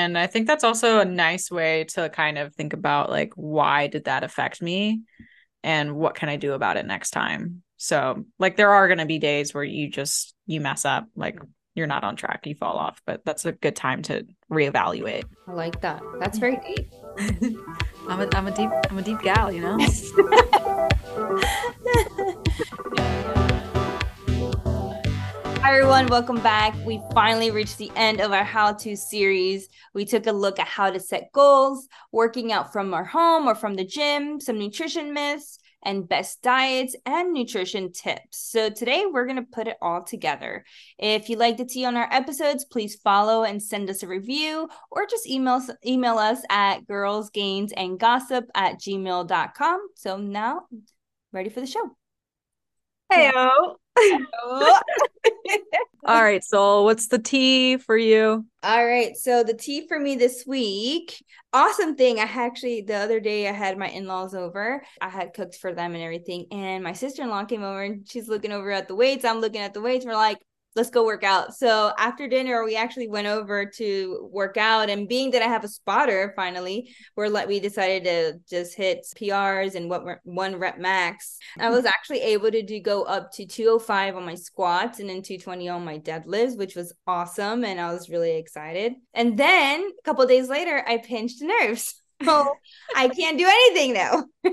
And 0.00 0.16
I 0.16 0.26
think 0.26 0.46
that's 0.46 0.64
also 0.64 1.00
a 1.00 1.04
nice 1.04 1.50
way 1.50 1.84
to 1.90 2.08
kind 2.08 2.38
of 2.38 2.54
think 2.54 2.72
about 2.72 3.10
like 3.10 3.32
why 3.34 3.86
did 3.86 4.04
that 4.04 4.24
affect 4.24 4.62
me 4.62 5.02
and 5.62 5.94
what 5.94 6.14
can 6.14 6.30
I 6.30 6.36
do 6.36 6.54
about 6.54 6.78
it 6.78 6.86
next 6.86 7.10
time. 7.10 7.62
So, 7.76 8.24
like 8.38 8.56
there 8.56 8.70
are 8.70 8.88
going 8.88 8.98
to 8.98 9.06
be 9.06 9.18
days 9.18 9.52
where 9.52 9.62
you 9.62 9.90
just 9.90 10.34
you 10.46 10.62
mess 10.62 10.86
up, 10.86 11.04
like 11.14 11.38
you're 11.74 11.86
not 11.86 12.02
on 12.02 12.16
track, 12.16 12.46
you 12.46 12.54
fall 12.54 12.78
off, 12.78 13.02
but 13.04 13.22
that's 13.26 13.44
a 13.44 13.52
good 13.52 13.76
time 13.76 14.00
to 14.04 14.26
reevaluate. 14.50 15.24
I 15.46 15.52
like 15.52 15.82
that. 15.82 16.02
That's 16.18 16.38
very 16.38 16.58
deep. 16.66 16.90
I'm 18.08 18.22
a 18.22 18.28
I'm 18.34 18.46
a 18.46 18.52
deep 18.52 18.70
I'm 18.88 18.98
a 18.98 19.02
deep 19.02 19.20
gal, 19.20 19.52
you 19.52 19.60
know. 19.60 19.76
Hi 25.62 25.76
everyone, 25.76 26.06
welcome 26.06 26.40
back. 26.40 26.74
We 26.86 27.02
finally 27.12 27.50
reached 27.50 27.76
the 27.76 27.92
end 27.94 28.22
of 28.22 28.32
our 28.32 28.44
how 28.44 28.72
to 28.72 28.96
series. 28.96 29.68
We 29.92 30.06
took 30.06 30.26
a 30.26 30.32
look 30.32 30.58
at 30.58 30.66
how 30.66 30.90
to 30.90 30.98
set 30.98 31.30
goals, 31.34 31.86
working 32.12 32.50
out 32.50 32.72
from 32.72 32.94
our 32.94 33.04
home 33.04 33.46
or 33.46 33.54
from 33.54 33.74
the 33.74 33.84
gym, 33.84 34.40
some 34.40 34.58
nutrition 34.58 35.12
myths, 35.12 35.58
and 35.84 36.08
best 36.08 36.40
diets 36.40 36.96
and 37.04 37.34
nutrition 37.34 37.92
tips. 37.92 38.38
So 38.38 38.70
today 38.70 39.04
we're 39.06 39.26
going 39.26 39.36
to 39.36 39.42
put 39.52 39.68
it 39.68 39.76
all 39.82 40.02
together. 40.02 40.64
If 40.98 41.28
you 41.28 41.36
like 41.36 41.58
the 41.58 41.66
tea 41.66 41.84
on 41.84 41.94
our 41.94 42.08
episodes, 42.10 42.64
please 42.64 42.96
follow 42.96 43.44
and 43.44 43.62
send 43.62 43.90
us 43.90 44.02
a 44.02 44.08
review 44.08 44.66
or 44.90 45.06
just 45.06 45.28
email, 45.28 45.62
email 45.86 46.16
us 46.16 46.40
at 46.48 46.86
girlsgainsandgossip 46.88 48.46
at 48.54 48.80
gmail.com. 48.80 49.88
So 49.94 50.16
now 50.16 50.62
ready 51.32 51.50
for 51.50 51.60
the 51.60 51.66
show. 51.66 51.99
Heyo. 53.12 53.76
All 56.06 56.22
right, 56.22 56.42
Sol, 56.42 56.84
what's 56.84 57.08
the 57.08 57.18
tea 57.18 57.76
for 57.76 57.96
you? 57.96 58.46
All 58.62 58.86
right, 58.86 59.16
so 59.16 59.42
the 59.42 59.54
tea 59.54 59.86
for 59.86 59.98
me 59.98 60.16
this 60.16 60.44
week, 60.46 61.22
awesome 61.52 61.96
thing. 61.96 62.18
I 62.18 62.22
actually 62.22 62.82
the 62.82 62.94
other 62.94 63.20
day 63.20 63.48
I 63.48 63.52
had 63.52 63.76
my 63.76 63.88
in-laws 63.88 64.34
over. 64.34 64.82
I 65.00 65.08
had 65.08 65.34
cooked 65.34 65.56
for 65.56 65.74
them 65.74 65.94
and 65.94 66.02
everything, 66.02 66.46
and 66.50 66.82
my 66.82 66.92
sister-in-law 66.92 67.44
came 67.44 67.62
over 67.62 67.82
and 67.82 68.08
she's 68.08 68.28
looking 68.28 68.52
over 68.52 68.70
at 68.70 68.88
the 68.88 68.94
weights. 68.94 69.24
I'm 69.24 69.40
looking 69.40 69.60
at 69.60 69.74
the 69.74 69.82
weights. 69.82 70.06
We're 70.06 70.14
like, 70.14 70.38
let's 70.76 70.90
go 70.90 71.04
work 71.04 71.24
out. 71.24 71.54
So 71.54 71.92
after 71.98 72.28
dinner, 72.28 72.64
we 72.64 72.76
actually 72.76 73.08
went 73.08 73.26
over 73.26 73.66
to 73.66 74.28
work 74.32 74.56
out. 74.56 74.88
And 74.88 75.08
being 75.08 75.30
that 75.32 75.42
I 75.42 75.46
have 75.46 75.64
a 75.64 75.68
spotter, 75.68 76.32
finally, 76.36 76.94
we're 77.16 77.28
like 77.28 77.48
we 77.48 77.60
decided 77.60 78.04
to 78.04 78.40
just 78.48 78.76
hit 78.76 79.06
PRs 79.16 79.74
and 79.74 79.90
what 79.90 80.04
one 80.24 80.56
rep 80.56 80.78
max. 80.78 81.38
I 81.58 81.70
was 81.70 81.84
actually 81.84 82.20
able 82.20 82.50
to 82.50 82.62
do 82.62 82.80
go 82.80 83.02
up 83.02 83.32
to 83.32 83.46
205 83.46 84.16
on 84.16 84.24
my 84.24 84.34
squats 84.34 85.00
and 85.00 85.08
then 85.08 85.22
220 85.22 85.68
on 85.68 85.84
my 85.84 85.98
deadlifts, 85.98 86.56
which 86.56 86.76
was 86.76 86.92
awesome. 87.06 87.64
And 87.64 87.80
I 87.80 87.92
was 87.92 88.08
really 88.08 88.36
excited. 88.36 88.94
And 89.12 89.36
then 89.36 89.80
a 89.82 90.02
couple 90.04 90.24
days 90.26 90.48
later, 90.48 90.84
I 90.86 90.98
pinched 90.98 91.42
nerves. 91.42 91.99
So 92.24 92.54
I 92.96 93.08
can't 93.08 93.38
do 93.38 93.46
anything 93.46 93.94
now. 93.94 94.24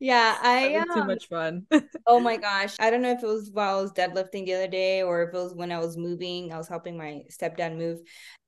yeah, 0.00 0.38
I 0.40 0.74
um, 0.74 0.86
too 0.94 1.04
much 1.04 1.28
fun. 1.28 1.66
oh 2.06 2.20
my 2.20 2.36
gosh, 2.36 2.74
I 2.78 2.90
don't 2.90 3.02
know 3.02 3.12
if 3.12 3.22
it 3.22 3.26
was 3.26 3.50
while 3.52 3.78
I 3.78 3.82
was 3.82 3.92
deadlifting 3.92 4.44
the 4.46 4.54
other 4.54 4.68
day 4.68 5.02
or 5.02 5.22
if 5.22 5.34
it 5.34 5.38
was 5.38 5.54
when 5.54 5.72
I 5.72 5.78
was 5.78 5.96
moving. 5.96 6.52
I 6.52 6.58
was 6.58 6.68
helping 6.68 6.96
my 6.96 7.22
stepdad 7.30 7.76
move. 7.76 8.00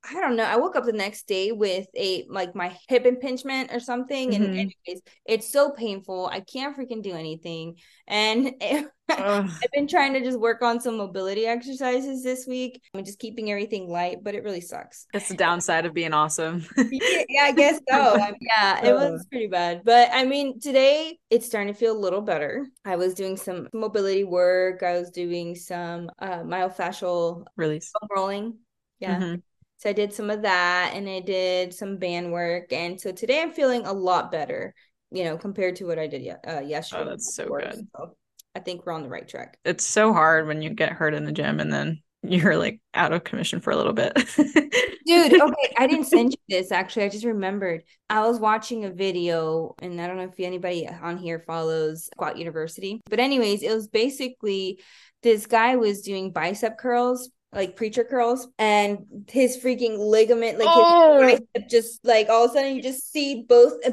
I 0.05 0.21
don't 0.21 0.37
know. 0.37 0.45
I 0.45 0.57
woke 0.57 0.77
up 0.77 0.85
the 0.85 0.93
next 0.93 1.27
day 1.27 1.53
with 1.53 1.87
a 1.97 2.25
like 2.31 2.55
my 2.55 2.77
hip 2.89 3.05
impingement 3.05 3.73
or 3.73 3.81
something, 3.81 4.35
and 4.35 4.45
mm-hmm. 4.45 4.53
anyways, 4.53 5.03
it's 5.27 5.53
so 5.53 5.71
painful. 5.71 6.31
I 6.33 6.41
can't 6.41 6.77
freaking 6.77 7.03
do 7.03 7.13
anything, 7.13 7.77
and 8.07 8.53
it, 8.61 8.87
I've 9.11 9.51
been 9.73 9.89
trying 9.89 10.13
to 10.15 10.21
just 10.21 10.39
work 10.39 10.63
on 10.63 10.81
some 10.81 10.97
mobility 10.97 11.47
exercises 11.47 12.23
this 12.23 12.47
week. 12.47 12.81
I'm 12.95 13.05
just 13.05 13.19
keeping 13.19 13.51
everything 13.51 13.89
light, 13.89 14.19
but 14.23 14.35
it 14.35 14.45
really 14.45 14.61
sucks. 14.61 15.07
That's 15.13 15.29
the 15.29 15.37
downside 15.37 15.85
of 15.85 15.95
being 15.95 16.13
awesome. 16.13 16.65
yeah, 16.77 17.23
yeah, 17.29 17.43
I 17.43 17.53
guess 17.53 17.81
so. 17.91 18.15
I 18.15 18.31
mean, 18.31 18.39
yeah, 18.41 18.87
it 18.87 18.95
was 18.95 19.27
pretty 19.31 19.49
bad, 19.49 19.83
but 19.85 20.11
I 20.13 20.25
mean, 20.25 20.61
today 20.61 21.19
it's 21.29 21.47
starting 21.47 21.73
to 21.73 21.79
feel 21.79 21.97
a 21.97 21.99
little 21.99 22.23
better. 22.23 22.67
I 22.85 22.97
was 22.97 23.15
doing 23.15 23.37
some 23.37 23.69
mobility 23.75 24.25
work. 24.25 24.83
I 24.83 24.99
was 24.99 25.11
doing 25.11 25.55
some 25.57 26.09
uh, 26.21 26.43
myofascial 26.43 27.47
release 27.57 27.93
rolling. 28.15 28.59
Yeah. 29.01 29.17
Mm-hmm. 29.17 29.35
So 29.79 29.89
I 29.89 29.93
did 29.93 30.13
some 30.13 30.29
of 30.29 30.43
that 30.43 30.93
and 30.95 31.09
I 31.09 31.21
did 31.21 31.73
some 31.73 31.99
band 31.99 32.33
work. 32.33 32.73
And 32.73 33.01
so 33.01 33.13
today 33.13 33.41
I'm 33.41 33.53
feeling 33.53 33.87
a 33.87 33.93
lot 33.93 34.33
better, 34.33 34.75
you 35.11 35.25
know, 35.25 35.39
compared 35.39 35.77
to 35.77 35.87
what 35.87 36.01
I 36.01 36.09
did 36.09 36.29
uh, 36.47 36.61
yesterday. 36.61 37.03
Oh, 37.03 37.09
that's 37.09 37.35
so 37.35 37.47
good. 37.47 37.87
So 37.97 38.17
I 38.57 38.61
think 38.61 38.85
we're 38.85 38.93
on 38.93 39.05
the 39.05 39.09
right 39.09 39.27
track. 39.27 39.57
It's 39.65 39.85
so 39.85 40.13
hard 40.13 40.49
when 40.49 40.63
you 40.63 40.71
get 40.71 40.93
hurt 40.93 41.15
in 41.15 41.25
the 41.25 41.33
gym 41.33 41.61
and 41.61 41.73
then 41.73 42.03
you're 42.25 42.57
like 42.57 42.81
out 42.93 43.13
of 43.13 43.23
commission 43.23 43.61
for 43.61 43.71
a 43.71 43.77
little 43.77 43.93
bit. 43.93 44.13
Dude, 45.07 45.41
okay, 45.41 45.75
I 45.79 45.87
didn't 45.87 46.07
send 46.07 46.33
you 46.33 46.39
this 46.49 46.73
actually. 46.73 47.05
I 47.05 47.09
just 47.09 47.25
remembered. 47.25 47.85
I 48.11 48.27
was 48.27 48.41
watching 48.41 48.85
a 48.85 48.91
video 48.91 49.77
and 49.79 50.01
I 50.01 50.09
don't 50.09 50.17
know 50.17 50.25
if 50.25 50.41
anybody 50.41 50.89
on 50.89 51.19
here 51.19 51.45
follows 51.47 52.07
Squat 52.07 52.37
University. 52.37 53.01
But 53.09 53.21
anyways, 53.21 53.63
it 53.63 53.73
was 53.73 53.87
basically 53.87 54.81
this 55.23 55.47
guy 55.47 55.77
was 55.77 56.03
doing 56.03 56.33
bicep 56.33 56.79
curls 56.79 57.31
like 57.53 57.77
preacher 57.77 58.05
curls 58.05 58.47
and 58.59 59.25
his 59.29 59.57
freaking 59.57 59.99
ligament 59.99 60.59
like 60.59 60.69
oh. 60.71 61.27
his 61.27 61.41
bicep 61.41 61.69
just 61.69 62.05
like 62.05 62.29
all 62.29 62.45
of 62.45 62.51
a 62.51 62.55
sudden 62.55 62.77
you 62.77 62.83
just 62.83 63.11
see 63.11 63.45
both 63.49 63.73
uh, 63.87 63.91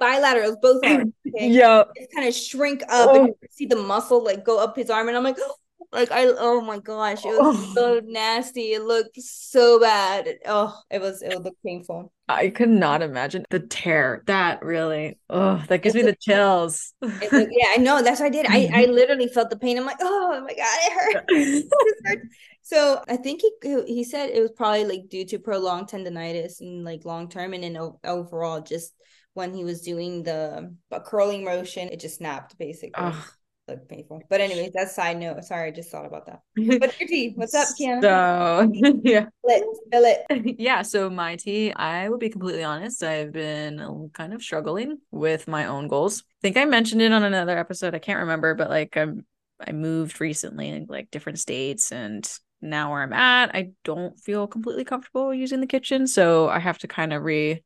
bilaterals 0.00 0.60
both 0.60 0.84
arms 0.84 1.12
okay? 1.28 1.48
yeah 1.48 1.84
kind 2.14 2.28
of 2.28 2.34
shrink 2.34 2.82
up 2.82 3.10
oh. 3.10 3.24
and 3.24 3.34
see 3.50 3.64
the 3.64 3.76
muscle 3.76 4.22
like 4.22 4.44
go 4.44 4.58
up 4.62 4.76
his 4.76 4.90
arm 4.90 5.08
and 5.08 5.16
i'm 5.16 5.24
like 5.24 5.38
like 5.92 6.10
I 6.10 6.26
oh 6.26 6.60
my 6.60 6.78
gosh, 6.78 7.24
it 7.24 7.28
was 7.28 7.56
oh. 7.56 7.74
so 7.74 8.00
nasty. 8.04 8.72
It 8.72 8.82
looked 8.82 9.20
so 9.20 9.80
bad. 9.80 10.28
Oh, 10.46 10.78
it 10.90 11.00
was 11.00 11.22
it 11.22 11.40
looked 11.40 11.62
painful. 11.64 12.12
I 12.28 12.50
could 12.50 12.68
not 12.68 13.00
imagine 13.00 13.46
the 13.48 13.60
tear. 13.60 14.22
That 14.26 14.62
really, 14.62 15.18
oh, 15.30 15.62
that 15.68 15.82
gives 15.82 15.94
it's 15.94 16.04
me 16.04 16.10
the 16.10 16.16
chills. 16.20 16.92
yeah, 17.02 17.68
I 17.70 17.78
know. 17.78 18.02
That's 18.02 18.20
what 18.20 18.26
I 18.26 18.30
did. 18.30 18.46
I 18.48 18.70
I 18.72 18.84
literally 18.90 19.28
felt 19.28 19.50
the 19.50 19.56
pain. 19.56 19.78
I'm 19.78 19.86
like, 19.86 19.96
oh 20.00 20.40
my 20.42 20.54
god, 20.54 20.78
it 20.82 22.04
hurt. 22.04 22.18
so 22.68 23.02
I 23.08 23.16
think 23.16 23.40
he 23.40 23.82
he 23.86 24.04
said 24.04 24.28
it 24.28 24.42
was 24.42 24.52
probably 24.52 24.84
like 24.84 25.08
due 25.08 25.24
to 25.24 25.38
prolonged 25.38 25.88
tendonitis 25.88 26.60
and 26.60 26.84
like 26.84 27.06
long 27.06 27.30
term, 27.30 27.54
and 27.54 27.64
then 27.64 27.78
overall 28.04 28.60
just 28.60 28.92
when 29.32 29.54
he 29.54 29.64
was 29.64 29.80
doing 29.80 30.22
the 30.22 30.74
curling 31.06 31.44
motion, 31.44 31.88
it 31.88 31.98
just 31.98 32.18
snapped 32.18 32.58
basically. 32.58 32.92
Oh 33.02 33.30
look 33.68 33.88
painful. 33.88 34.22
But 34.28 34.42
anyways, 34.42 34.72
that's 34.74 34.94
side 34.94 35.18
note. 35.18 35.42
Sorry, 35.44 35.68
I 35.68 35.70
just 35.70 35.90
thought 35.90 36.04
about 36.04 36.26
that. 36.26 36.40
What's 36.56 37.00
your 37.00 37.08
tea? 37.08 37.32
What's 37.36 37.54
up, 37.54 37.68
Kiana? 37.80 38.02
So 38.02 39.00
yeah. 39.02 39.26
Spill 39.46 40.04
it. 40.04 40.56
yeah. 40.58 40.82
So 40.82 41.08
my 41.08 41.36
tea, 41.36 41.72
I 41.72 42.10
will 42.10 42.18
be 42.18 42.28
completely 42.28 42.64
honest. 42.64 43.02
I've 43.02 43.32
been 43.32 44.10
kind 44.12 44.34
of 44.34 44.42
struggling 44.42 44.98
with 45.10 45.48
my 45.48 45.66
own 45.66 45.88
goals. 45.88 46.20
I 46.20 46.40
think 46.42 46.58
I 46.58 46.66
mentioned 46.66 47.00
it 47.00 47.12
on 47.12 47.22
another 47.22 47.56
episode. 47.56 47.94
I 47.94 47.98
can't 47.98 48.20
remember, 48.20 48.54
but 48.54 48.68
like 48.68 48.94
I'm 48.96 49.24
I 49.66 49.72
moved 49.72 50.20
recently 50.20 50.68
in 50.68 50.86
like 50.88 51.10
different 51.10 51.38
states 51.38 51.92
and 51.92 52.28
now 52.60 52.90
where 52.90 53.02
I'm 53.02 53.12
at, 53.12 53.54
I 53.54 53.70
don't 53.84 54.18
feel 54.18 54.46
completely 54.46 54.84
comfortable 54.84 55.32
using 55.32 55.60
the 55.60 55.66
kitchen. 55.66 56.06
So 56.06 56.48
I 56.48 56.58
have 56.58 56.78
to 56.78 56.88
kind 56.88 57.12
of 57.12 57.22
re 57.22 57.62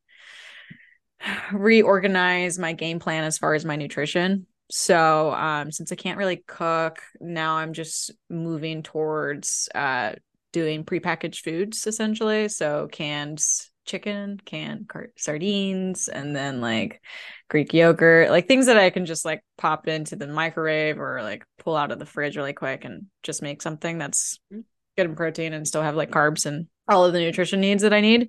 reorganize 1.52 2.58
my 2.58 2.72
game 2.72 2.98
plan 2.98 3.24
as 3.24 3.38
far 3.38 3.54
as 3.54 3.64
my 3.64 3.76
nutrition 3.76 4.46
so 4.70 5.32
um 5.34 5.70
since 5.70 5.92
i 5.92 5.94
can't 5.94 6.16
really 6.16 6.42
cook 6.46 7.02
now 7.20 7.56
i'm 7.56 7.74
just 7.74 8.10
moving 8.30 8.82
towards 8.82 9.68
uh 9.74 10.12
doing 10.52 10.82
prepackaged 10.82 11.40
foods 11.40 11.86
essentially 11.86 12.48
so 12.48 12.88
canned 12.90 13.38
chicken 13.84 14.40
canned 14.46 14.88
car- 14.88 15.10
sardines 15.18 16.08
and 16.08 16.34
then 16.34 16.62
like 16.62 17.02
greek 17.50 17.74
yogurt 17.74 18.30
like 18.30 18.48
things 18.48 18.64
that 18.64 18.78
i 18.78 18.88
can 18.88 19.04
just 19.04 19.26
like 19.26 19.42
pop 19.58 19.88
into 19.88 20.16
the 20.16 20.26
microwave 20.26 20.98
or 20.98 21.22
like 21.22 21.44
pull 21.58 21.76
out 21.76 21.92
of 21.92 21.98
the 21.98 22.06
fridge 22.06 22.38
really 22.38 22.54
quick 22.54 22.86
and 22.86 23.06
just 23.22 23.42
make 23.42 23.60
something 23.60 23.98
that's 23.98 24.38
mm. 24.50 24.64
Good 24.96 25.06
in 25.06 25.16
protein 25.16 25.52
and 25.52 25.66
still 25.66 25.82
have 25.82 25.96
like 25.96 26.10
carbs 26.10 26.46
and 26.46 26.66
all 26.88 27.04
of 27.04 27.12
the 27.12 27.20
nutrition 27.20 27.60
needs 27.60 27.82
that 27.82 27.92
i 27.92 28.00
need 28.00 28.28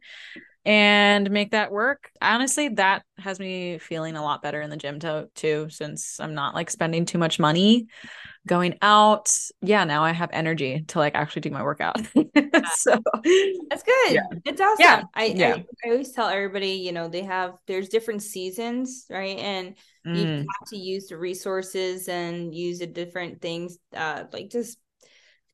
and 0.66 1.30
make 1.30 1.52
that 1.52 1.72
work. 1.72 2.10
Honestly, 2.22 2.70
that 2.70 3.04
has 3.18 3.40
me 3.40 3.78
feeling 3.80 4.16
a 4.16 4.24
lot 4.24 4.42
better 4.42 4.62
in 4.62 4.70
the 4.70 4.78
gym 4.78 5.00
to- 5.00 5.30
too, 5.36 5.68
since 5.70 6.20
I'm 6.20 6.34
not 6.34 6.56
like 6.56 6.70
spending 6.70 7.06
too 7.06 7.18
much 7.18 7.38
money 7.38 7.88
going 8.48 8.78
out. 8.82 9.36
Yeah, 9.62 9.84
now 9.84 10.04
I 10.04 10.12
have 10.12 10.30
energy 10.32 10.86
to 10.90 11.00
like 11.00 11.16
actually 11.16 11.42
do 11.42 11.50
my 11.50 11.64
workout. 11.64 11.98
so 12.76 12.98
that's 13.70 13.84
good. 13.84 14.12
Yeah. 14.12 14.22
It's 14.46 14.62
awesome. 14.62 14.78
Yeah. 14.80 15.04
I, 15.14 15.26
yeah. 15.26 15.56
I, 15.56 15.66
I 15.86 15.92
always 15.92 16.12
tell 16.12 16.30
everybody, 16.30 16.72
you 16.72 16.94
know, 16.94 17.10
they 17.10 17.24
have 17.24 17.56
there's 17.68 17.90
different 17.90 18.24
seasons, 18.24 19.06
right? 19.10 19.38
And 19.38 19.76
mm. 20.08 20.18
you 20.18 20.26
have 20.28 20.70
to 20.70 20.78
use 20.78 21.08
the 21.08 21.18
resources 21.18 22.08
and 22.08 22.56
use 22.56 22.80
the 22.80 22.88
different 22.88 23.42
things, 23.42 23.78
uh, 23.94 24.26
like 24.32 24.50
just 24.50 24.78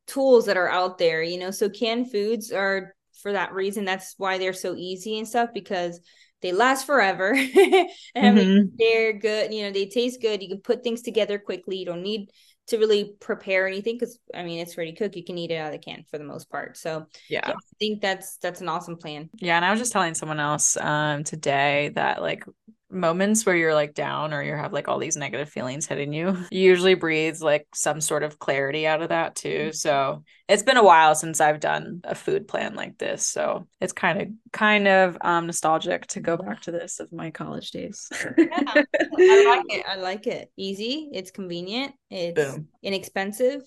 tools 0.09 0.45
that 0.45 0.57
are 0.57 0.69
out 0.69 0.97
there, 0.97 1.21
you 1.21 1.37
know. 1.37 1.51
So 1.51 1.69
canned 1.69 2.11
foods 2.11 2.51
are 2.51 2.95
for 3.21 3.31
that 3.33 3.53
reason. 3.53 3.85
That's 3.85 4.15
why 4.17 4.37
they're 4.37 4.53
so 4.53 4.75
easy 4.75 5.17
and 5.17 5.27
stuff 5.27 5.49
because 5.53 5.99
they 6.41 6.51
last 6.51 6.85
forever 6.85 7.33
and 8.15 8.37
mm-hmm. 8.37 8.75
they're 8.77 9.13
good. 9.13 9.53
You 9.53 9.63
know, 9.63 9.71
they 9.71 9.87
taste 9.87 10.21
good. 10.21 10.41
You 10.41 10.49
can 10.49 10.61
put 10.61 10.83
things 10.83 11.01
together 11.01 11.37
quickly. 11.37 11.77
You 11.77 11.85
don't 11.85 12.03
need 12.03 12.29
to 12.67 12.77
really 12.77 13.13
prepare 13.19 13.67
anything 13.67 13.95
because 13.95 14.19
I 14.33 14.43
mean 14.43 14.59
it's 14.59 14.77
ready 14.77 14.93
cooked. 14.93 15.15
You 15.15 15.23
can 15.23 15.37
eat 15.37 15.51
it 15.51 15.55
out 15.55 15.73
of 15.73 15.73
the 15.73 15.79
can 15.79 16.05
for 16.09 16.17
the 16.17 16.23
most 16.23 16.49
part. 16.49 16.77
So 16.77 17.07
yeah. 17.29 17.41
yeah, 17.47 17.53
I 17.53 17.75
think 17.79 18.01
that's 18.01 18.37
that's 18.37 18.61
an 18.61 18.69
awesome 18.69 18.97
plan. 18.97 19.29
Yeah, 19.35 19.55
and 19.55 19.65
I 19.65 19.71
was 19.71 19.79
just 19.79 19.91
telling 19.91 20.13
someone 20.13 20.39
else 20.39 20.77
um 20.77 21.23
today 21.23 21.91
that 21.95 22.21
like 22.21 22.43
moments 22.91 23.45
where 23.45 23.55
you're 23.55 23.73
like 23.73 23.93
down 23.93 24.33
or 24.33 24.41
you 24.43 24.53
have 24.53 24.73
like 24.73 24.87
all 24.87 24.97
these 24.97 25.15
negative 25.15 25.49
feelings 25.49 25.85
hitting 25.85 26.11
you 26.11 26.37
usually 26.49 26.95
breathes 26.95 27.41
like 27.41 27.67
some 27.73 28.01
sort 28.01 28.23
of 28.23 28.39
clarity 28.39 28.87
out 28.87 29.01
of 29.01 29.09
that 29.09 29.35
too 29.35 29.71
so 29.71 30.23
it's 30.47 30.63
been 30.63 30.77
a 30.77 30.83
while 30.83 31.13
since 31.13 31.39
i've 31.39 31.59
done 31.59 32.01
a 32.03 32.15
food 32.15 32.47
plan 32.47 32.75
like 32.75 32.97
this 32.97 33.25
so 33.25 33.67
it's 33.79 33.93
kind 33.93 34.21
of 34.21 34.27
kind 34.51 34.87
of 34.87 35.17
um 35.21 35.45
nostalgic 35.45 36.07
to 36.07 36.19
go 36.19 36.35
back 36.35 36.61
to 36.61 36.71
this 36.71 36.99
of 36.99 37.11
my 37.11 37.29
college 37.29 37.71
days 37.71 38.09
yeah, 38.37 38.63
i 38.75 39.45
like 39.47 39.65
it 39.69 39.85
i 39.87 39.95
like 39.95 40.27
it 40.27 40.51
easy 40.57 41.09
it's 41.13 41.31
convenient 41.31 41.93
it's 42.09 42.53
Boom. 42.53 42.67
inexpensive 42.81 43.61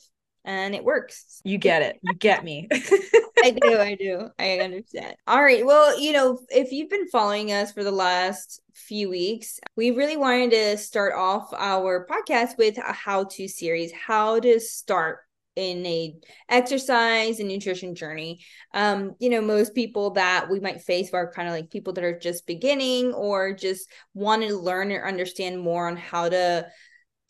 and 0.44 0.74
it 0.74 0.84
works. 0.84 1.40
You 1.44 1.58
get 1.58 1.82
it. 1.82 1.98
You 2.02 2.14
get 2.14 2.44
me. 2.44 2.68
I 3.42 3.50
do. 3.50 3.78
I 3.78 3.94
do. 3.94 4.28
I 4.38 4.58
understand. 4.58 5.16
All 5.26 5.42
right. 5.42 5.64
Well, 5.66 5.98
you 5.98 6.12
know, 6.12 6.38
if 6.48 6.72
you've 6.72 6.90
been 6.90 7.08
following 7.08 7.52
us 7.52 7.72
for 7.72 7.82
the 7.82 7.90
last 7.90 8.60
few 8.72 9.10
weeks, 9.10 9.58
we 9.76 9.90
really 9.90 10.16
wanted 10.16 10.50
to 10.52 10.78
start 10.78 11.14
off 11.14 11.52
our 11.52 12.06
podcast 12.06 12.56
with 12.56 12.78
a 12.78 12.92
how 12.92 13.24
to 13.24 13.48
series, 13.48 13.92
how 13.92 14.38
to 14.40 14.60
start 14.60 15.18
in 15.54 15.84
a 15.84 16.14
exercise 16.48 17.38
and 17.38 17.46
nutrition 17.46 17.94
journey 17.94 18.40
um 18.72 19.14
you 19.18 19.28
know 19.28 19.42
most 19.42 19.74
people 19.74 20.08
that 20.12 20.48
we 20.50 20.58
might 20.60 20.80
face 20.80 21.12
are 21.12 21.30
kind 21.30 21.46
of 21.46 21.52
like 21.52 21.70
people 21.70 21.92
that 21.92 22.04
are 22.04 22.18
just 22.18 22.46
beginning 22.46 23.12
or 23.12 23.52
just 23.52 23.86
want 24.14 24.42
to 24.42 24.56
learn 24.56 24.90
or 24.90 25.06
understand 25.06 25.60
more 25.60 25.88
on 25.88 25.96
how 25.98 26.26
to 26.26 26.66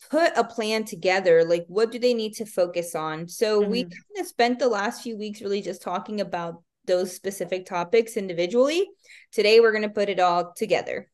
put 0.09 0.31
a 0.35 0.43
plan 0.43 0.83
together 0.83 1.43
like 1.43 1.65
what 1.67 1.91
do 1.91 1.99
they 1.99 2.13
need 2.13 2.33
to 2.33 2.45
focus 2.45 2.95
on? 2.95 3.27
So 3.27 3.61
mm-hmm. 3.61 3.71
we 3.71 3.83
kind 3.83 4.19
of 4.19 4.27
spent 4.27 4.59
the 4.59 4.67
last 4.67 5.01
few 5.01 5.17
weeks 5.17 5.41
really 5.41 5.61
just 5.61 5.81
talking 5.81 6.21
about 6.21 6.63
those 6.85 7.15
specific 7.15 7.65
topics 7.65 8.17
individually. 8.17 8.87
Today 9.31 9.59
we're 9.59 9.71
going 9.71 9.83
to 9.83 9.89
put 9.89 10.09
it 10.09 10.19
all 10.19 10.53
together. 10.55 11.09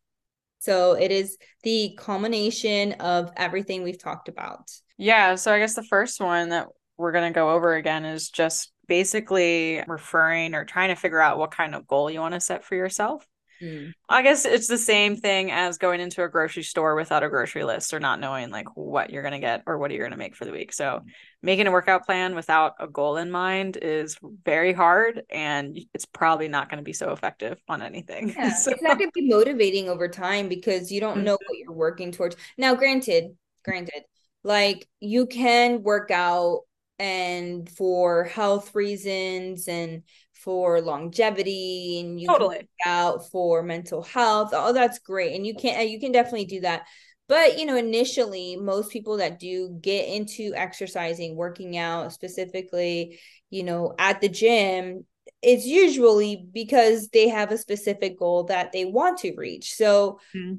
So 0.59 0.93
it 0.93 1.11
is 1.11 1.37
the 1.63 1.97
culmination 1.97 2.93
of 2.93 3.31
everything 3.37 3.83
we've 3.83 4.01
talked 4.01 4.29
about. 4.29 4.69
Yeah 4.97 5.35
so 5.35 5.53
i 5.53 5.59
guess 5.59 5.75
the 5.75 5.83
first 5.83 6.19
one 6.19 6.49
that 6.49 6.67
we're 6.97 7.13
going 7.13 7.31
to 7.31 7.37
go 7.37 7.49
over 7.49 7.73
again 7.73 8.03
is 8.03 8.29
just 8.29 8.71
basically 8.87 9.81
referring 9.87 10.53
or 10.53 10.65
trying 10.65 10.89
to 10.89 10.95
figure 10.95 11.21
out 11.21 11.37
what 11.37 11.51
kind 11.51 11.73
of 11.73 11.87
goal 11.87 12.11
you 12.11 12.19
want 12.19 12.33
to 12.33 12.41
set 12.41 12.65
for 12.65 12.75
yourself 12.75 13.25
Mm. 13.61 13.91
I 14.07 14.21
guess 14.21 14.45
it's 14.45 14.67
the 14.67 14.77
same 14.77 15.15
thing 15.15 15.51
as 15.51 15.77
going 15.77 15.99
into 15.99 16.23
a 16.23 16.29
grocery 16.29 16.63
store 16.63 16.95
without 16.95 17.23
a 17.23 17.29
grocery 17.29 17.63
list 17.63 17.93
or 17.93 17.99
not 17.99 18.19
knowing 18.19 18.49
like 18.51 18.67
what 18.75 19.09
you're 19.09 19.21
going 19.21 19.33
to 19.33 19.39
get 19.39 19.63
or 19.65 19.77
what 19.77 19.91
you're 19.91 19.99
going 19.99 20.11
to 20.11 20.17
make 20.17 20.35
for 20.35 20.45
the 20.45 20.51
week. 20.51 20.73
So, 20.73 21.01
making 21.41 21.67
a 21.67 21.71
workout 21.71 22.05
plan 22.05 22.35
without 22.35 22.73
a 22.79 22.87
goal 22.87 23.17
in 23.17 23.31
mind 23.31 23.77
is 23.81 24.17
very 24.45 24.73
hard 24.73 25.23
and 25.29 25.77
it's 25.93 26.05
probably 26.05 26.47
not 26.47 26.69
going 26.69 26.77
to 26.79 26.83
be 26.83 26.93
so 26.93 27.11
effective 27.11 27.57
on 27.67 27.81
anything. 27.81 28.29
Yeah, 28.39 28.53
so. 28.53 28.71
It's 28.71 28.81
not 28.81 28.97
going 28.97 29.09
to 29.09 29.21
be 29.21 29.27
motivating 29.27 29.89
over 29.89 30.07
time 30.07 30.47
because 30.47 30.91
you 30.91 31.01
don't 31.01 31.15
mm-hmm. 31.15 31.25
know 31.25 31.33
what 31.33 31.57
you're 31.57 31.73
working 31.73 32.11
towards. 32.11 32.35
Now, 32.57 32.75
granted, 32.75 33.35
granted, 33.65 34.03
like 34.43 34.87
you 34.99 35.25
can 35.25 35.83
work 35.83 36.11
out 36.11 36.61
and 36.99 37.69
for 37.69 38.25
health 38.25 38.75
reasons 38.75 39.67
and 39.67 40.03
for 40.43 40.81
longevity 40.81 41.99
and 42.01 42.19
you 42.19 42.27
totally. 42.27 42.67
out 42.85 43.29
for 43.29 43.61
mental 43.63 44.01
health. 44.01 44.49
Oh 44.53 44.73
that's 44.73 44.99
great. 44.99 45.35
And 45.35 45.45
you 45.45 45.55
can 45.55 45.87
you 45.87 45.99
can 45.99 46.11
definitely 46.11 46.45
do 46.45 46.61
that. 46.61 46.83
But 47.27 47.59
you 47.59 47.65
know 47.65 47.75
initially 47.75 48.55
most 48.55 48.91
people 48.91 49.17
that 49.17 49.39
do 49.39 49.77
get 49.81 50.07
into 50.07 50.53
exercising 50.55 51.35
working 51.35 51.77
out 51.77 52.13
specifically 52.13 53.19
you 53.49 53.63
know 53.63 53.93
at 53.99 54.21
the 54.21 54.29
gym 54.29 55.05
it's 55.41 55.65
usually 55.65 56.47
because 56.51 57.09
they 57.09 57.29
have 57.29 57.51
a 57.51 57.57
specific 57.57 58.19
goal 58.19 58.45
that 58.45 58.71
they 58.71 58.85
want 58.85 59.19
to 59.19 59.35
reach. 59.35 59.73
So 59.75 60.19
mm-hmm. 60.35 60.55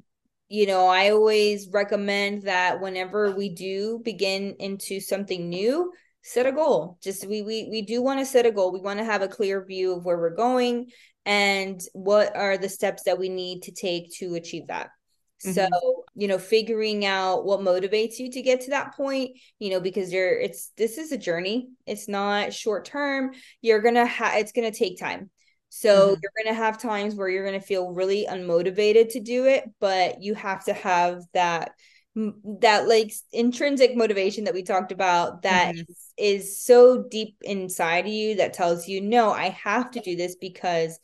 you 0.48 0.66
know 0.66 0.86
i 0.86 1.10
always 1.10 1.68
recommend 1.72 2.42
that 2.42 2.80
whenever 2.80 3.32
we 3.32 3.48
do 3.50 4.00
begin 4.04 4.56
into 4.58 5.00
something 5.00 5.48
new 5.48 5.92
set 6.22 6.46
a 6.46 6.52
goal. 6.52 6.98
Just 7.02 7.26
we 7.26 7.42
we, 7.42 7.68
we 7.70 7.82
do 7.82 8.02
want 8.02 8.20
to 8.20 8.26
set 8.26 8.46
a 8.46 8.50
goal. 8.50 8.72
We 8.72 8.80
want 8.80 8.98
to 8.98 9.04
have 9.04 9.22
a 9.22 9.28
clear 9.28 9.64
view 9.64 9.94
of 9.94 10.04
where 10.04 10.18
we're 10.18 10.34
going 10.34 10.90
and 11.26 11.80
what 11.92 12.36
are 12.36 12.56
the 12.56 12.68
steps 12.68 13.04
that 13.04 13.18
we 13.18 13.28
need 13.28 13.62
to 13.62 13.72
take 13.72 14.12
to 14.18 14.34
achieve 14.34 14.68
that. 14.68 14.90
Mm-hmm. 15.44 15.52
so 15.54 16.04
you 16.14 16.28
know 16.28 16.36
figuring 16.36 17.06
out 17.06 17.46
what 17.46 17.60
motivates 17.60 18.18
you 18.18 18.30
to 18.30 18.42
get 18.42 18.60
to 18.60 18.70
that 18.72 18.94
point 18.94 19.30
you 19.58 19.70
know 19.70 19.80
because 19.80 20.12
you're 20.12 20.38
it's 20.38 20.70
this 20.76 20.98
is 20.98 21.12
a 21.12 21.16
journey. 21.16 21.70
It's 21.86 22.08
not 22.08 22.52
short 22.52 22.84
term. 22.84 23.32
You're 23.62 23.80
gonna 23.80 24.04
have 24.04 24.36
it's 24.36 24.52
gonna 24.52 24.70
take 24.70 24.98
time. 24.98 25.30
So 25.70 25.88
mm-hmm. 25.88 26.20
you're 26.20 26.44
going 26.44 26.54
to 26.54 26.62
have 26.62 26.78
times 26.78 27.14
where 27.14 27.28
you're 27.28 27.46
going 27.46 27.58
to 27.58 27.64
feel 27.64 27.92
really 27.92 28.26
unmotivated 28.28 29.12
to 29.12 29.20
do 29.20 29.46
it, 29.46 29.64
but 29.78 30.20
you 30.20 30.34
have 30.34 30.64
to 30.64 30.72
have 30.74 31.22
that 31.32 31.72
that 32.16 32.88
like 32.88 33.12
intrinsic 33.32 33.96
motivation 33.96 34.44
that 34.44 34.54
we 34.54 34.62
talked 34.62 34.90
about 34.90 35.42
that 35.42 35.74
mm-hmm. 35.74 35.92
is, 36.18 36.44
is 36.44 36.64
so 36.64 37.04
deep 37.08 37.36
inside 37.42 38.06
of 38.06 38.12
you 38.12 38.34
that 38.34 38.52
tells 38.52 38.88
you 38.88 39.00
no 39.00 39.30
i 39.30 39.48
have 39.50 39.92
to 39.92 40.00
do 40.00 40.16
this 40.16 40.34
because 40.34 40.98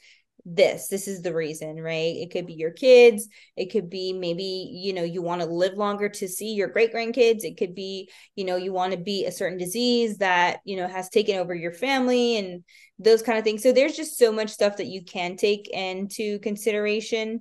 this 0.49 0.87
this 0.87 1.08
is 1.08 1.23
the 1.23 1.35
reason 1.35 1.82
right? 1.82 2.14
It 2.17 2.31
could 2.31 2.47
be 2.47 2.55
your 2.55 2.70
kids. 2.70 3.29
It 3.56 3.73
could 3.73 3.91
be 3.91 4.12
maybe 4.12 4.70
you 4.73 4.93
know 4.93 5.03
you 5.03 5.20
want 5.20 5.43
to 5.43 5.47
live 5.49 5.75
longer 5.75 6.08
to 6.08 6.29
see 6.29 6.53
your 6.53 6.69
great 6.69 6.94
grandkids 6.94 7.43
it 7.43 7.56
could 7.56 7.75
be 7.75 8.08
you 8.37 8.44
know 8.44 8.55
you 8.55 8.73
want 8.73 8.93
to 8.93 8.99
beat 8.99 9.26
a 9.26 9.32
certain 9.32 9.58
disease 9.58 10.19
that 10.19 10.61
you 10.64 10.76
know 10.76 10.87
has 10.87 11.08
taken 11.08 11.37
over 11.37 11.53
your 11.53 11.73
family 11.73 12.37
and 12.38 12.62
those 12.99 13.23
kind 13.23 13.37
of 13.37 13.44
things. 13.44 13.62
So 13.62 13.73
there's 13.73 13.97
just 13.97 14.17
so 14.17 14.31
much 14.31 14.50
stuff 14.50 14.76
that 14.76 14.87
you 14.87 15.05
can 15.05 15.37
take 15.37 15.69
into 15.69 16.38
consideration 16.38 17.41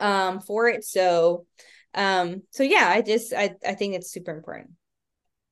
um 0.00 0.40
for 0.40 0.68
it. 0.68 0.84
So 0.84 1.44
um 1.94 2.42
so 2.50 2.62
yeah 2.62 2.88
i 2.88 3.02
just 3.02 3.32
i 3.32 3.54
i 3.66 3.74
think 3.74 3.94
it's 3.94 4.12
super 4.12 4.30
important. 4.30 4.70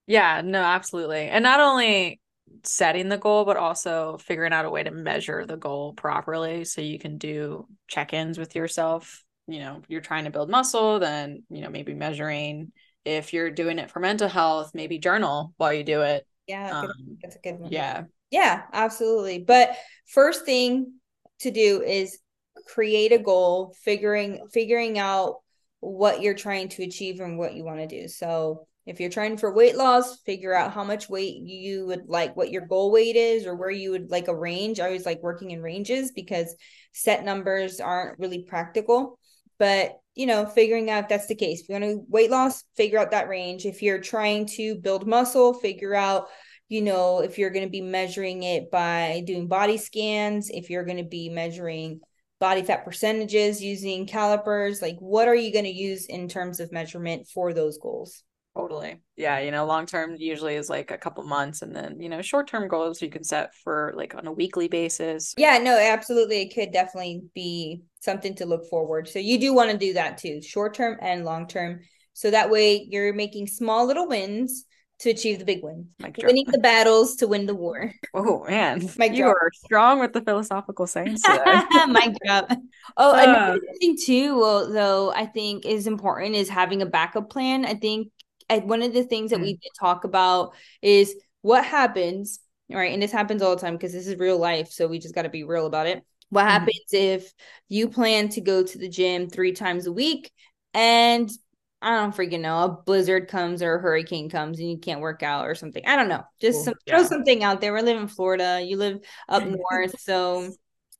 Yeah 0.06 0.40
no 0.42 0.62
absolutely. 0.62 1.28
And 1.28 1.42
not 1.42 1.60
only 1.60 2.20
setting 2.64 3.08
the 3.08 3.18
goal 3.18 3.44
but 3.44 3.56
also 3.56 4.16
figuring 4.18 4.52
out 4.52 4.64
a 4.64 4.70
way 4.70 4.82
to 4.82 4.90
measure 4.90 5.44
the 5.44 5.56
goal 5.56 5.92
properly 5.92 6.64
so 6.64 6.80
you 6.80 6.98
can 6.98 7.18
do 7.18 7.66
check-ins 7.88 8.38
with 8.38 8.54
yourself. 8.56 9.24
You 9.46 9.60
know 9.60 9.82
you're 9.88 10.00
trying 10.00 10.24
to 10.24 10.30
build 10.30 10.50
muscle 10.50 10.98
then 10.98 11.42
you 11.50 11.60
know 11.60 11.70
maybe 11.70 11.94
measuring. 11.94 12.72
If 13.04 13.32
you're 13.32 13.50
doing 13.50 13.78
it 13.78 13.90
for 13.90 14.00
mental 14.00 14.28
health 14.28 14.72
maybe 14.74 14.98
journal 14.98 15.52
while 15.56 15.72
you 15.72 15.84
do 15.84 16.02
it. 16.02 16.26
Yeah 16.46 16.80
um, 16.80 17.18
that's 17.22 17.36
a 17.36 17.40
good 17.40 17.58
one. 17.58 17.70
yeah. 17.72 18.04
Yeah 18.30 18.62
absolutely. 18.72 19.40
But 19.40 19.76
first 20.06 20.44
thing 20.44 20.94
to 21.40 21.50
do 21.50 21.82
is 21.82 22.18
create 22.66 23.12
a 23.12 23.18
goal 23.18 23.74
figuring 23.82 24.48
figuring 24.52 24.98
out 24.98 25.36
what 25.80 26.22
you're 26.22 26.34
trying 26.34 26.68
to 26.70 26.82
achieve 26.82 27.20
and 27.20 27.38
what 27.38 27.54
you 27.54 27.64
want 27.64 27.78
to 27.78 27.86
do. 27.86 28.08
So 28.08 28.66
if 28.86 29.00
you're 29.00 29.10
trying 29.10 29.36
for 29.36 29.52
weight 29.52 29.76
loss, 29.76 30.20
figure 30.22 30.54
out 30.54 30.72
how 30.72 30.82
much 30.82 31.10
weight 31.10 31.36
you 31.36 31.86
would 31.86 32.08
like, 32.08 32.36
what 32.36 32.50
your 32.50 32.66
goal 32.66 32.90
weight 32.90 33.16
is, 33.16 33.46
or 33.46 33.54
where 33.54 33.70
you 33.70 33.90
would 33.90 34.10
like 34.10 34.28
a 34.28 34.36
range. 34.36 34.80
I 34.80 34.86
always 34.86 35.04
like 35.06 35.22
working 35.22 35.50
in 35.50 35.62
ranges 35.62 36.12
because 36.12 36.56
set 36.92 37.24
numbers 37.24 37.80
aren't 37.80 38.18
really 38.18 38.44
practical. 38.44 39.18
But 39.58 39.98
you 40.14 40.26
know, 40.26 40.46
figuring 40.46 40.90
out 40.90 41.04
if 41.04 41.08
that's 41.08 41.28
the 41.28 41.36
case. 41.36 41.60
If 41.60 41.68
you 41.68 41.74
want 41.74 41.84
to 41.84 42.04
weight 42.08 42.30
loss, 42.30 42.64
figure 42.76 42.98
out 42.98 43.12
that 43.12 43.28
range. 43.28 43.66
If 43.66 43.82
you're 43.82 44.00
trying 44.00 44.46
to 44.56 44.74
build 44.74 45.06
muscle, 45.06 45.54
figure 45.54 45.94
out, 45.94 46.26
you 46.68 46.82
know, 46.82 47.20
if 47.20 47.38
you're 47.38 47.50
going 47.50 47.66
to 47.66 47.70
be 47.70 47.82
measuring 47.82 48.42
it 48.42 48.68
by 48.68 49.22
doing 49.24 49.46
body 49.46 49.76
scans, 49.76 50.50
if 50.50 50.70
you're 50.70 50.84
going 50.84 50.98
to 50.98 51.04
be 51.04 51.28
measuring 51.28 52.00
body 52.40 52.62
fat 52.62 52.84
percentages 52.84 53.62
using 53.62 54.06
calipers 54.06 54.80
like 54.80 54.96
what 55.00 55.26
are 55.26 55.34
you 55.34 55.52
going 55.52 55.64
to 55.64 55.70
use 55.70 56.06
in 56.06 56.28
terms 56.28 56.60
of 56.60 56.72
measurement 56.72 57.26
for 57.26 57.52
those 57.52 57.78
goals? 57.78 58.22
Totally. 58.56 58.96
Yeah 59.16 59.38
you 59.38 59.50
know 59.50 59.66
long 59.66 59.86
term 59.86 60.16
usually 60.18 60.54
is 60.54 60.68
like 60.68 60.90
a 60.90 60.98
couple 60.98 61.24
months 61.24 61.62
and 61.62 61.74
then 61.74 62.00
you 62.00 62.08
know 62.08 62.22
short 62.22 62.48
term 62.48 62.68
goals 62.68 63.00
you 63.00 63.10
can 63.10 63.22
set 63.22 63.54
for 63.54 63.92
like 63.96 64.14
on 64.14 64.26
a 64.26 64.32
weekly 64.32 64.68
basis. 64.68 65.34
Yeah 65.36 65.58
no 65.58 65.78
absolutely 65.78 66.42
it 66.42 66.54
could 66.54 66.72
definitely 66.72 67.22
be 67.34 67.82
something 68.00 68.34
to 68.36 68.46
look 68.46 68.68
forward. 68.68 69.08
So 69.08 69.18
you 69.18 69.38
do 69.38 69.54
want 69.54 69.70
to 69.70 69.78
do 69.78 69.92
that 69.94 70.18
too 70.18 70.40
short 70.42 70.74
term 70.74 70.96
and 71.00 71.24
long 71.24 71.46
term. 71.46 71.80
So 72.14 72.30
that 72.30 72.50
way 72.50 72.86
you're 72.90 73.12
making 73.12 73.46
small 73.46 73.86
little 73.86 74.08
wins 74.08 74.64
to 75.00 75.10
achieve 75.10 75.38
the 75.38 75.44
big 75.44 75.62
win. 75.62 75.88
Winning 76.22 76.46
the 76.48 76.58
battles 76.58 77.16
to 77.16 77.28
win 77.28 77.46
the 77.46 77.54
war. 77.54 77.92
Oh 78.14 78.44
man, 78.48 78.88
Mike 78.98 79.12
you 79.12 79.24
drop. 79.24 79.36
are 79.36 79.50
strong 79.54 80.00
with 80.00 80.12
the 80.12 80.22
philosophical 80.22 80.86
sayings 80.86 81.22
today. 81.22 81.62
Mic 81.88 82.16
drop. 82.24 82.50
Oh, 82.96 83.12
uh, 83.12 83.22
another 83.22 83.60
thing 83.78 83.96
too, 83.96 84.38
well, 84.38 84.72
though 84.72 85.12
I 85.12 85.26
think 85.26 85.66
is 85.66 85.86
important 85.86 86.34
is 86.34 86.48
having 86.48 86.82
a 86.82 86.86
backup 86.86 87.30
plan. 87.30 87.64
I 87.64 87.74
think 87.74 88.10
one 88.48 88.82
of 88.82 88.92
the 88.92 89.04
things 89.04 89.30
that 89.30 89.40
we 89.40 89.54
did 89.54 89.70
talk 89.78 90.04
about 90.04 90.54
is 90.82 91.14
what 91.42 91.64
happens, 91.64 92.40
right? 92.70 92.92
And 92.92 93.02
this 93.02 93.12
happens 93.12 93.42
all 93.42 93.54
the 93.54 93.60
time 93.60 93.74
because 93.74 93.92
this 93.92 94.06
is 94.06 94.18
real 94.18 94.38
life, 94.38 94.70
so 94.70 94.88
we 94.88 94.98
just 94.98 95.14
got 95.14 95.22
to 95.22 95.28
be 95.28 95.44
real 95.44 95.66
about 95.66 95.86
it. 95.86 96.02
What 96.30 96.44
happens 96.44 96.76
mm-hmm. 96.92 96.96
if 97.20 97.32
you 97.68 97.88
plan 97.88 98.30
to 98.30 98.40
go 98.40 98.62
to 98.62 98.78
the 98.78 98.88
gym 98.88 99.28
three 99.28 99.52
times 99.52 99.86
a 99.86 99.92
week 99.92 100.32
and 100.74 101.30
I 101.80 101.96
don't 101.96 102.14
freaking 102.14 102.40
know, 102.40 102.64
a 102.64 102.68
blizzard 102.68 103.28
comes 103.28 103.62
or 103.62 103.76
a 103.76 103.80
hurricane 103.80 104.28
comes 104.28 104.58
and 104.58 104.68
you 104.68 104.78
can't 104.78 105.00
work 105.00 105.22
out 105.22 105.46
or 105.46 105.54
something. 105.54 105.84
I 105.86 105.94
don't 105.94 106.08
know. 106.08 106.24
Just 106.40 106.64
some, 106.64 106.74
yeah. 106.86 106.98
throw 106.98 107.06
something 107.06 107.44
out 107.44 107.60
there. 107.60 107.72
We 107.72 107.82
live 107.82 108.00
in 108.00 108.08
Florida. 108.08 108.60
You 108.60 108.76
live 108.76 108.98
up 109.28 109.44
north, 109.70 110.00
so 110.00 110.50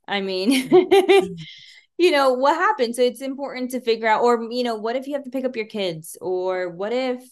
I 0.07 0.21
mean, 0.21 0.51
you 1.99 2.11
know 2.11 2.35
what 2.35 2.55
happens. 2.55 2.97
So 2.97 3.03
it's 3.03 3.23
important 3.23 3.73
to 3.73 3.81
figure 3.81 4.07
out, 4.07 4.23
or 4.23 4.49
you 4.51 4.63
know, 4.63 4.77
what 4.77 4.95
if 4.95 5.09
you 5.09 5.15
have 5.15 5.25
to 5.25 5.31
pick 5.31 5.45
up 5.45 5.57
your 5.57 5.67
kids, 5.67 6.17
or 6.21 6.71
what 6.71 6.93
if 6.93 7.23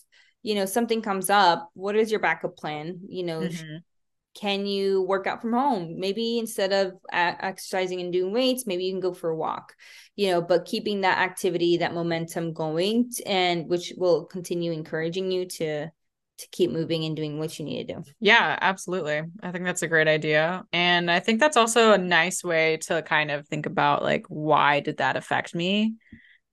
you 0.43 0.57
know 0.57 0.67
something 0.67 1.01
comes 1.01 1.31
up? 1.31 1.71
What 1.75 1.95
is 1.95 2.11
your 2.11 2.21
backup 2.21 2.57
plan? 2.57 3.01
You 3.09 3.25
know, 3.25 3.41
mm-hmm 3.41 3.77
can 4.37 4.67
you 4.67 5.03
work 5.03 5.27
out 5.27 5.41
from 5.41 5.53
home? 5.53 5.99
Maybe 5.99 6.39
instead 6.39 6.73
of 6.73 6.93
exercising 7.13 8.01
and 8.01 8.13
doing 8.13 8.33
weights 8.33 8.67
maybe 8.67 8.85
you 8.85 8.93
can 8.93 9.01
go 9.01 9.15
for 9.15 9.31
a 9.31 9.37
walk 9.37 9.75
you 10.17 10.31
know 10.31 10.43
but 10.43 10.65
keeping 10.65 11.03
that 11.03 11.19
activity 11.19 11.79
that 11.79 11.95
momentum 11.95 12.53
going 12.53 13.11
and 13.25 13.69
which 13.69 13.93
will 13.97 14.25
continue 14.25 14.73
encouraging 14.73 15.31
you 15.31 15.47
to 15.47 15.87
to 16.39 16.49
keep 16.53 16.71
moving 16.71 17.05
and 17.05 17.17
doing 17.17 17.39
what 17.39 17.59
you 17.59 17.65
need 17.65 17.89
to 17.89 17.95
do. 17.95 18.05
Yeah 18.21 18.59
absolutely. 18.61 19.23
I 19.43 19.53
think 19.53 19.65
that's 19.65 19.83
a 19.83 19.89
great 19.89 20.09
idea. 20.09 20.65
And 20.73 21.11
i 21.11 21.21
think 21.21 21.41
that's 21.41 21.57
also 21.57 21.93
a 21.93 21.99
nice 21.99 22.45
way 22.45 22.79
to 22.89 23.03
kind 23.03 23.31
of 23.31 23.47
think 23.49 23.67
about 23.67 24.03
like 24.03 24.27
why 24.29 24.81
did 24.81 24.99
that 24.99 25.17
affect 25.17 25.55
me? 25.55 25.95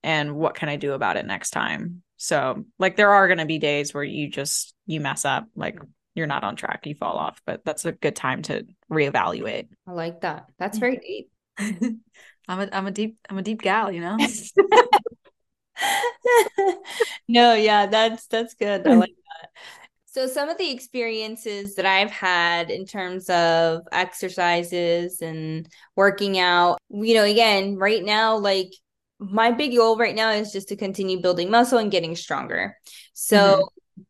And 0.04 0.36
what 0.36 0.56
can 0.56 0.70
i 0.70 0.76
do 0.76 0.94
about 0.94 1.18
it 1.18 1.26
next 1.26 1.52
time? 1.52 2.04
So 2.18 2.64
like 2.80 2.96
there 2.96 3.12
are 3.12 3.28
going 3.28 3.40
to 3.40 3.46
be 3.46 3.60
days 3.60 3.94
where 3.94 4.04
you 4.04 4.30
just 4.30 4.74
you 4.86 5.02
mess 5.02 5.26
up 5.26 5.48
like 5.56 5.80
you're 6.16 6.28
not 6.28 6.44
on 6.44 6.56
track, 6.56 6.86
you 6.86 6.96
fall 6.96 7.18
off. 7.18 7.42
But 7.46 7.66
that's 7.66 7.86
a 7.86 7.92
good 7.92 8.16
time 8.16 8.42
to 8.44 8.66
reevaluate. 8.92 9.68
I 9.88 9.92
like 9.92 10.22
that. 10.22 10.46
That's 10.58 10.78
very 10.78 10.98
deep. 11.58 12.00
I'm 12.48 12.60
a 12.60 12.70
I'm 12.72 12.88
a 12.88 12.92
deep 12.92 13.18
I'm 13.30 13.38
a 13.38 13.42
deep 13.42 13.62
gal, 13.62 13.92
you 13.92 14.02
know. 14.02 14.18
no, 17.28 17.54
yeah, 17.54 17.88
that's 17.88 18.28
that's 18.28 18.54
good. 18.54 18.88
I 18.88 18.94
like 18.96 19.16
that. 19.42 19.50
So 20.06 20.28
some 20.28 20.50
of 20.50 20.60
the 20.60 20.70
experiences 20.70 21.76
that 21.76 21.88
I've 21.88 22.12
had 22.12 22.70
in 22.70 22.86
terms 22.86 23.30
of 23.32 23.82
exercises 23.92 25.22
and 25.22 25.68
working 25.96 26.38
out, 26.38 26.78
you 26.90 27.16
know, 27.16 27.24
again, 27.24 27.78
right 27.78 28.04
now, 28.04 28.38
like 28.38 28.72
my 29.18 29.50
big 29.50 29.76
goal 29.76 29.98
right 29.98 30.14
now 30.14 30.30
is 30.30 30.52
just 30.52 30.68
to 30.68 30.76
continue 30.76 31.20
building 31.20 31.50
muscle 31.50 31.80
and 31.80 31.90
getting 31.90 32.16
stronger. 32.16 32.78
So 33.14 33.38
mm-hmm 33.38 33.64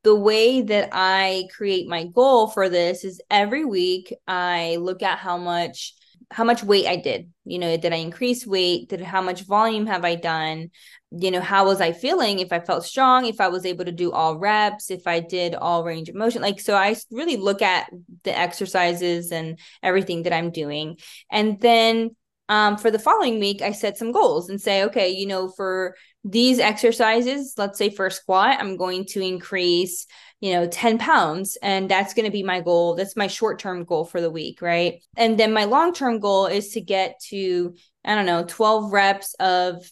the 0.03 0.15
way 0.15 0.61
that 0.61 0.89
I 0.91 1.47
create 1.55 1.87
my 1.87 2.05
goal 2.05 2.47
for 2.47 2.69
this 2.69 3.03
is 3.03 3.21
every 3.29 3.65
week 3.65 4.13
I 4.27 4.77
look 4.79 5.03
at 5.03 5.19
how 5.19 5.37
much 5.37 5.93
how 6.31 6.43
much 6.43 6.63
weight 6.63 6.87
I 6.87 6.95
did. 6.95 7.29
You 7.45 7.59
know, 7.59 7.77
did 7.77 7.93
I 7.93 7.97
increase 7.97 8.47
weight? 8.47 8.89
Did 8.89 9.01
how 9.01 9.21
much 9.21 9.43
volume 9.43 9.85
have 9.85 10.03
I 10.03 10.15
done? 10.15 10.71
You 11.11 11.29
know, 11.29 11.41
how 11.41 11.65
was 11.65 11.79
I 11.79 11.91
feeling? 11.91 12.39
If 12.39 12.51
I 12.51 12.59
felt 12.59 12.85
strong, 12.85 13.27
if 13.27 13.39
I 13.39 13.49
was 13.49 13.65
able 13.67 13.85
to 13.85 13.91
do 13.91 14.11
all 14.11 14.39
reps, 14.39 14.89
if 14.89 15.05
I 15.05 15.19
did 15.19 15.53
all 15.53 15.83
range 15.83 16.09
of 16.09 16.15
motion. 16.15 16.41
Like 16.41 16.59
so 16.59 16.75
I 16.75 16.95
really 17.11 17.37
look 17.37 17.61
at 17.61 17.89
the 18.23 18.37
exercises 18.37 19.31
and 19.31 19.59
everything 19.83 20.23
that 20.23 20.33
I'm 20.33 20.49
doing. 20.49 20.97
And 21.31 21.59
then 21.61 22.15
um, 22.49 22.77
for 22.77 22.91
the 22.91 22.99
following 22.99 23.39
week, 23.39 23.61
I 23.61 23.71
set 23.71 23.97
some 23.97 24.11
goals 24.11 24.49
and 24.49 24.59
say, 24.59 24.83
okay, 24.85 25.09
you 25.09 25.27
know, 25.27 25.49
for 25.49 25.95
these 26.23 26.59
exercises, 26.59 27.53
let's 27.57 27.77
say 27.77 27.89
for 27.89 28.05
a 28.05 28.11
squat, 28.11 28.57
I'm 28.59 28.77
going 28.77 29.05
to 29.07 29.21
increase, 29.21 30.05
you 30.39 30.53
know, 30.53 30.67
10 30.67 30.97
pounds. 30.97 31.57
And 31.61 31.89
that's 31.89 32.13
going 32.13 32.25
to 32.25 32.31
be 32.31 32.43
my 32.43 32.61
goal. 32.61 32.95
That's 32.95 33.15
my 33.15 33.27
short 33.27 33.59
term 33.59 33.83
goal 33.83 34.05
for 34.05 34.21
the 34.21 34.31
week. 34.31 34.61
Right. 34.61 35.03
And 35.17 35.37
then 35.37 35.53
my 35.53 35.65
long 35.65 35.93
term 35.93 36.19
goal 36.19 36.45
is 36.45 36.69
to 36.69 36.81
get 36.81 37.19
to, 37.29 37.75
I 38.05 38.15
don't 38.15 38.25
know, 38.25 38.45
12 38.47 38.91
reps 38.91 39.35
of 39.39 39.83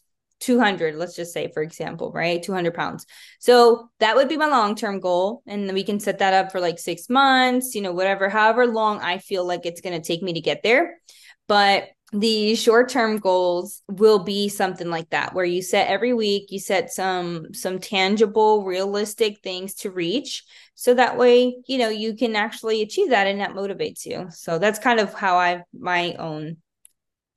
200 0.41 0.95
let's 0.95 1.15
just 1.15 1.31
say 1.33 1.51
for 1.53 1.61
example 1.61 2.11
right 2.13 2.41
200 2.41 2.73
pounds 2.73 3.05
so 3.39 3.89
that 3.99 4.15
would 4.15 4.27
be 4.27 4.37
my 4.37 4.47
long 4.47 4.73
term 4.75 4.99
goal 4.99 5.43
and 5.45 5.71
we 5.71 5.83
can 5.83 5.99
set 5.99 6.17
that 6.17 6.33
up 6.33 6.51
for 6.51 6.59
like 6.59 6.79
six 6.79 7.09
months 7.09 7.75
you 7.75 7.81
know 7.81 7.91
whatever 7.91 8.27
however 8.27 8.65
long 8.65 8.99
i 9.01 9.19
feel 9.19 9.45
like 9.45 9.67
it's 9.67 9.81
going 9.81 9.93
to 9.93 10.05
take 10.05 10.23
me 10.23 10.33
to 10.33 10.41
get 10.41 10.63
there 10.63 10.99
but 11.47 11.89
the 12.13 12.55
short 12.55 12.89
term 12.89 13.17
goals 13.19 13.83
will 13.87 14.19
be 14.19 14.49
something 14.49 14.89
like 14.89 15.09
that 15.11 15.33
where 15.33 15.45
you 15.45 15.61
set 15.61 15.87
every 15.87 16.13
week 16.13 16.51
you 16.51 16.59
set 16.59 16.91
some 16.91 17.53
some 17.53 17.79
tangible 17.79 18.63
realistic 18.65 19.39
things 19.41 19.75
to 19.75 19.91
reach. 19.91 20.43
So 20.75 20.93
that 20.93 21.17
way 21.17 21.55
you 21.67 21.77
know 21.77 21.89
you 21.89 22.15
can 22.15 22.35
actually 22.35 22.81
achieve 22.81 23.09
that 23.09 23.27
and 23.27 23.39
that 23.39 23.51
motivates 23.51 24.05
you. 24.05 24.27
So 24.29 24.59
that's 24.59 24.79
kind 24.79 24.99
of 24.99 25.13
how 25.13 25.37
i 25.37 25.63
my 25.73 26.13
own 26.15 26.57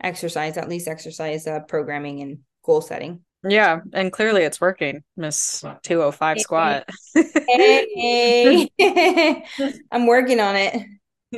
exercise 0.02 0.56
at 0.56 0.68
least 0.68 0.88
exercise 0.88 1.46
uh, 1.46 1.60
programming 1.60 2.20
and 2.22 2.38
goal 2.64 2.80
setting. 2.80 3.20
Yeah 3.46 3.80
and 3.92 4.10
clearly 4.10 4.42
it's 4.42 4.60
working 4.60 5.04
miss 5.16 5.64
205 5.84 6.36
hey. 6.36 6.42
squat. 6.42 6.88
Hey. 7.46 8.72
i'm 9.92 10.06
working 10.06 10.40
on 10.40 10.56
it 10.56 10.82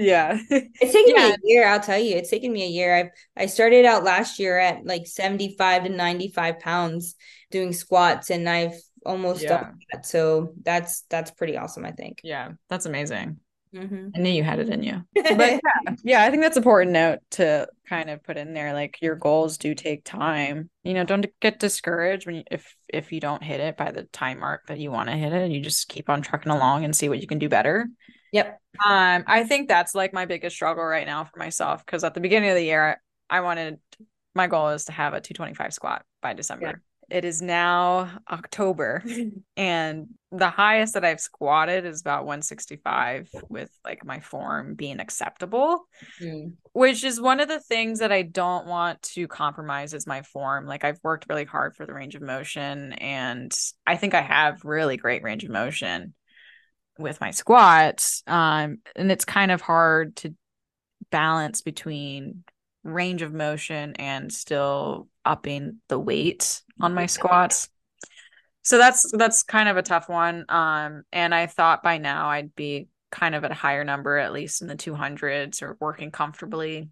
yeah. 0.00 0.38
It's 0.50 0.92
taken 0.92 1.14
yeah. 1.14 1.28
me 1.28 1.34
a 1.34 1.36
year 1.44 1.68
i'll 1.68 1.80
tell 1.80 1.98
you 1.98 2.16
it's 2.16 2.30
taken 2.30 2.52
me 2.52 2.64
a 2.64 2.68
year. 2.68 3.12
I 3.36 3.42
i 3.42 3.46
started 3.46 3.84
out 3.84 4.04
last 4.04 4.38
year 4.38 4.58
at 4.58 4.84
like 4.84 5.06
75 5.06 5.84
to 5.84 5.88
95 5.90 6.60
pounds 6.60 7.14
doing 7.50 7.72
squats 7.72 8.30
and 8.30 8.48
i've 8.48 8.74
almost 9.04 9.42
yeah. 9.42 9.48
done 9.48 9.78
that 9.92 10.06
so 10.06 10.52
that's 10.62 11.02
that's 11.08 11.30
pretty 11.30 11.56
awesome 11.56 11.84
i 11.84 11.92
think. 11.92 12.20
Yeah 12.22 12.52
that's 12.68 12.86
amazing. 12.86 13.38
Mm-hmm. 13.74 14.08
i 14.14 14.18
knew 14.18 14.30
you 14.30 14.44
had 14.44 14.58
it 14.58 14.68
in 14.68 14.82
you. 14.82 15.02
But 15.14 15.38
yeah, 15.38 15.94
yeah 16.04 16.24
i 16.24 16.30
think 16.30 16.42
that's 16.42 16.56
important 16.56 16.92
note 16.92 17.18
to 17.32 17.68
kind 17.88 18.10
of 18.10 18.22
put 18.22 18.36
in 18.36 18.52
there 18.52 18.72
like 18.72 18.98
your 19.00 19.16
goals 19.16 19.58
do 19.58 19.74
take 19.74 20.04
time. 20.04 20.70
You 20.82 20.94
know 20.94 21.04
don't 21.04 21.26
get 21.40 21.58
discouraged 21.60 22.26
when 22.26 22.36
you, 22.36 22.42
if 22.50 22.74
if 22.88 23.12
you 23.12 23.20
don't 23.20 23.42
hit 23.42 23.60
it 23.60 23.76
by 23.76 23.92
the 23.92 24.04
time 24.04 24.40
mark 24.40 24.66
that 24.68 24.78
you 24.78 24.90
want 24.90 25.08
to 25.08 25.16
hit 25.16 25.32
it 25.32 25.50
you 25.50 25.60
just 25.60 25.88
keep 25.88 26.08
on 26.08 26.22
trucking 26.22 26.52
along 26.52 26.84
and 26.84 26.94
see 26.94 27.08
what 27.08 27.20
you 27.20 27.26
can 27.26 27.38
do 27.38 27.48
better 27.48 27.86
Yep. 28.32 28.60
Um, 28.84 29.24
I 29.26 29.44
think 29.44 29.68
that's 29.68 29.94
like 29.94 30.12
my 30.12 30.26
biggest 30.26 30.56
struggle 30.56 30.84
right 30.84 31.06
now 31.06 31.24
for 31.24 31.38
myself 31.38 31.84
because 31.84 32.04
at 32.04 32.14
the 32.14 32.20
beginning 32.20 32.50
of 32.50 32.56
the 32.56 32.64
year, 32.64 33.00
I 33.30 33.40
wanted 33.40 33.78
my 34.34 34.46
goal 34.46 34.68
is 34.68 34.84
to 34.84 34.92
have 34.92 35.14
a 35.14 35.20
225 35.20 35.72
squat 35.72 36.04
by 36.22 36.34
December. 36.34 36.66
Yeah. 36.66 36.74
It 37.08 37.24
is 37.24 37.40
now 37.40 38.18
October, 38.28 39.04
and 39.56 40.08
the 40.32 40.50
highest 40.50 40.94
that 40.94 41.04
I've 41.04 41.20
squatted 41.20 41.86
is 41.86 42.00
about 42.00 42.24
165 42.24 43.30
with 43.48 43.70
like 43.84 44.04
my 44.04 44.18
form 44.18 44.74
being 44.74 44.98
acceptable, 44.98 45.86
mm. 46.20 46.52
which 46.72 47.04
is 47.04 47.20
one 47.20 47.38
of 47.38 47.46
the 47.46 47.60
things 47.60 48.00
that 48.00 48.10
I 48.10 48.22
don't 48.22 48.66
want 48.66 49.02
to 49.02 49.28
compromise 49.28 49.94
is 49.94 50.04
my 50.04 50.22
form. 50.22 50.66
Like 50.66 50.82
I've 50.82 50.98
worked 51.04 51.26
really 51.28 51.44
hard 51.44 51.76
for 51.76 51.86
the 51.86 51.94
range 51.94 52.16
of 52.16 52.22
motion, 52.22 52.92
and 52.94 53.56
I 53.86 53.96
think 53.96 54.14
I 54.14 54.22
have 54.22 54.64
really 54.64 54.96
great 54.96 55.22
range 55.22 55.44
of 55.44 55.50
motion 55.50 56.12
with 56.98 57.20
my 57.20 57.30
squats 57.30 58.22
um 58.26 58.78
and 58.94 59.10
it's 59.12 59.24
kind 59.24 59.50
of 59.50 59.60
hard 59.60 60.16
to 60.16 60.34
balance 61.10 61.62
between 61.62 62.44
range 62.84 63.22
of 63.22 63.32
motion 63.32 63.94
and 63.96 64.32
still 64.32 65.08
upping 65.24 65.78
the 65.88 65.98
weight 65.98 66.62
on 66.80 66.94
my 66.94 67.06
squats 67.06 67.68
so 68.62 68.78
that's 68.78 69.10
that's 69.12 69.42
kind 69.42 69.68
of 69.68 69.76
a 69.76 69.82
tough 69.82 70.08
one 70.08 70.44
um 70.48 71.02
and 71.12 71.34
i 71.34 71.46
thought 71.46 71.82
by 71.82 71.98
now 71.98 72.28
i'd 72.28 72.54
be 72.54 72.88
kind 73.10 73.34
of 73.34 73.44
at 73.44 73.50
a 73.50 73.54
higher 73.54 73.84
number 73.84 74.18
at 74.18 74.32
least 74.32 74.62
in 74.62 74.68
the 74.68 74.76
200s 74.76 75.62
or 75.62 75.76
working 75.80 76.10
comfortably 76.10 76.88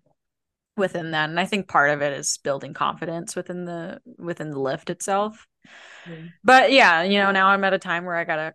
within 0.77 1.13
that 1.13 1.29
and 1.29 1.39
i 1.39 1.45
think 1.45 1.69
part 1.69 1.91
of 1.91 2.03
it 2.03 2.13
is 2.13 2.39
building 2.43 2.75
confidence 2.75 3.37
within 3.37 3.65
the 3.65 4.01
within 4.19 4.51
the 4.51 4.59
lift 4.59 4.91
itself 4.91 5.47
mm-hmm. 6.07 6.27
but 6.43 6.73
yeah 6.73 7.03
you 7.03 7.19
know 7.19 7.31
now 7.31 7.49
i'm 7.49 7.65
at 7.65 7.75
a 7.75 7.79
time 7.79 8.05
where 8.05 8.17
i 8.17 8.25
gotta 8.25 8.53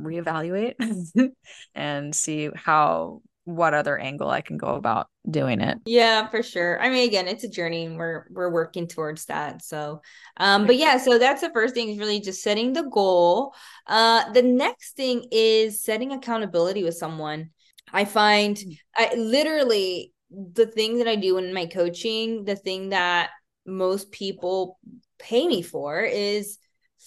reevaluate 0.00 0.74
and 1.74 2.14
see 2.14 2.50
how 2.54 3.22
what 3.48 3.72
other 3.72 3.98
angle 3.98 4.28
I 4.28 4.42
can 4.42 4.58
go 4.58 4.74
about 4.74 5.08
doing 5.28 5.62
it. 5.62 5.78
Yeah, 5.86 6.28
for 6.28 6.42
sure. 6.42 6.78
I 6.82 6.90
mean, 6.90 7.08
again, 7.08 7.26
it's 7.26 7.44
a 7.44 7.48
journey 7.48 7.86
and 7.86 7.96
we're 7.96 8.26
we're 8.30 8.50
working 8.50 8.86
towards 8.86 9.24
that. 9.26 9.64
So 9.64 10.02
um, 10.36 10.66
but 10.66 10.76
yeah, 10.76 10.98
so 10.98 11.18
that's 11.18 11.40
the 11.40 11.50
first 11.50 11.74
thing 11.74 11.88
is 11.88 11.98
really 11.98 12.20
just 12.20 12.42
setting 12.42 12.74
the 12.74 12.82
goal. 12.82 13.54
Uh 13.86 14.30
the 14.32 14.42
next 14.42 14.96
thing 14.96 15.26
is 15.32 15.82
setting 15.82 16.12
accountability 16.12 16.84
with 16.84 16.96
someone. 16.96 17.50
I 17.90 18.04
find 18.04 18.62
I 18.94 19.14
literally 19.14 20.12
the 20.30 20.66
thing 20.66 20.98
that 20.98 21.08
I 21.08 21.16
do 21.16 21.38
in 21.38 21.54
my 21.54 21.66
coaching, 21.66 22.44
the 22.44 22.56
thing 22.56 22.90
that 22.90 23.30
most 23.66 24.10
people 24.10 24.78
pay 25.18 25.48
me 25.48 25.62
for 25.62 26.02
is 26.02 26.58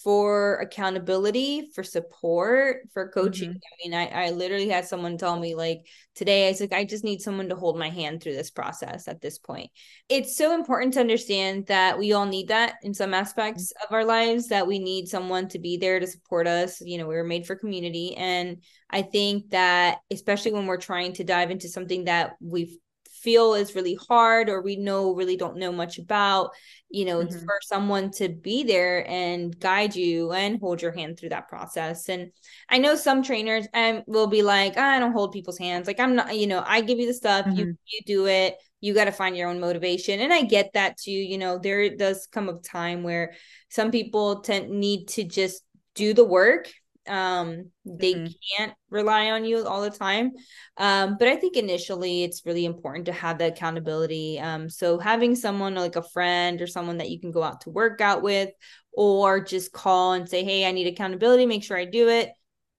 for 0.04 0.56
accountability, 0.58 1.70
for 1.74 1.84
support, 1.84 2.88
for 2.94 3.10
coaching. 3.10 3.50
Mm-hmm. 3.50 3.58
I 3.58 3.76
mean, 3.84 3.94
I, 3.94 4.28
I 4.28 4.30
literally 4.32 4.70
had 4.70 4.86
someone 4.86 5.18
tell 5.18 5.40
me 5.40 5.56
like 5.56 5.86
today, 6.16 6.48
I 6.48 6.52
was 6.52 6.62
like, 6.62 6.74
I 6.74 6.86
just 6.86 7.04
need 7.04 7.22
someone 7.22 7.50
to 7.50 7.56
hold 7.56 7.78
my 7.78 7.90
hand 7.90 8.22
through 8.22 8.34
this 8.34 8.52
process 8.52 9.08
at 9.08 9.22
this 9.22 9.38
point. 9.38 9.70
It's 10.10 10.38
so 10.38 10.54
important 10.54 10.94
to 10.96 11.00
understand 11.00 11.68
that 11.68 11.98
we 11.98 12.14
all 12.14 12.26
need 12.26 12.50
that 12.50 12.76
in 12.84 12.94
some 12.94 13.14
aspects 13.14 13.72
mm-hmm. 13.72 13.86
of 13.86 13.96
our 13.96 14.06
lives, 14.06 14.48
that 14.48 14.68
we 14.68 14.80
need 14.80 15.08
someone 15.08 15.48
to 15.50 15.60
be 15.60 15.78
there 15.78 16.00
to 16.00 16.08
support 16.08 16.48
us. 16.48 16.82
You 16.82 16.98
know, 16.98 17.08
we 17.08 17.16
were 17.16 17.24
made 17.24 17.46
for 17.46 17.56
community. 17.56 18.16
And 18.16 18.64
I 18.90 19.04
think 19.04 19.52
that 19.52 20.00
especially 20.12 20.54
when 20.54 20.66
we're 20.66 20.78
trying 20.78 21.14
to 21.14 21.24
dive 21.24 21.52
into 21.52 21.70
something 21.70 22.06
that 22.06 22.34
we've 22.42 22.78
feel 23.22 23.54
is 23.54 23.76
really 23.76 23.98
hard 24.08 24.50
or 24.50 24.62
we 24.62 24.76
know 24.76 25.14
really 25.14 25.38
don't 25.38 25.58
know 25.58 25.72
much 25.72 25.98
about 26.00 26.52
you 26.90 27.06
know 27.06 27.20
mm-hmm. 27.20 27.40
for 27.40 27.60
someone 27.62 28.12
to 28.12 28.30
be 28.30 28.64
there 28.64 29.08
and 29.10 29.60
guide 29.60 29.96
you 29.96 30.32
and 30.32 30.60
hold 30.60 30.82
your 30.82 30.92
hand 30.92 31.18
through 31.18 31.30
that 31.30 31.48
process 31.48 32.10
and 32.10 32.32
i 32.70 32.78
know 32.78 32.96
some 32.96 33.24
trainers 33.24 33.68
um, 33.74 34.04
will 34.08 34.28
be 34.28 34.42
like 34.42 34.78
i 34.78 35.00
don't 35.00 35.14
hold 35.14 35.32
people's 35.32 35.58
hands 35.58 35.88
like 35.88 36.00
i'm 36.00 36.16
not 36.16 36.36
you 36.36 36.48
know 36.48 36.64
i 36.66 36.82
give 36.82 37.00
you 37.00 37.08
the 37.08 37.14
stuff 37.14 37.46
mm-hmm. 37.46 37.58
you 37.58 37.78
you 37.88 38.00
do 38.06 38.28
it 38.28 38.56
you 38.82 38.94
got 38.94 39.06
to 39.06 39.12
find 39.12 39.38
your 39.38 39.50
own 39.50 39.60
motivation 39.60 40.20
and 40.20 40.34
i 40.34 40.42
get 40.42 40.74
that 40.74 40.98
too 40.98 41.12
you 41.12 41.38
know 41.38 41.58
there 41.58 41.96
does 41.96 42.28
come 42.32 42.50
a 42.50 42.60
time 42.60 43.04
where 43.04 43.34
some 43.70 43.92
people 43.92 44.42
tend 44.42 44.70
need 44.70 45.08
to 45.08 45.24
just 45.24 45.64
do 45.94 46.14
the 46.14 46.26
work 46.26 46.72
um 47.08 47.72
they 47.84 48.14
mm-hmm. 48.14 48.28
can't 48.56 48.74
rely 48.90 49.32
on 49.32 49.44
you 49.44 49.66
all 49.66 49.82
the 49.82 49.90
time 49.90 50.32
um 50.78 51.16
but 51.18 51.28
i 51.28 51.36
think 51.36 51.58
initially 51.58 52.24
it's 52.24 52.46
really 52.46 52.66
important 52.66 53.06
to 53.06 53.12
have 53.12 53.40
the 53.40 53.48
accountability 53.48 54.40
um 54.40 54.70
so 54.70 55.00
having 55.00 55.36
someone 55.36 55.74
like 55.74 55.96
a 55.96 56.04
friend 56.04 56.62
or 56.62 56.68
someone 56.68 56.98
that 56.98 57.10
you 57.10 57.20
can 57.20 57.32
go 57.32 57.42
out 57.42 57.62
to 57.62 57.72
work 57.72 58.02
out 58.02 58.22
with 58.22 58.50
or 58.94 59.40
just 59.40 59.72
call 59.72 60.14
and 60.14 60.30
say 60.30 60.44
hey 60.44 60.66
i 60.66 60.72
need 60.72 60.88
accountability 60.88 61.46
make 61.46 61.64
sure 61.64 61.78
i 61.78 61.86
do 61.86 62.08
it 62.08 62.32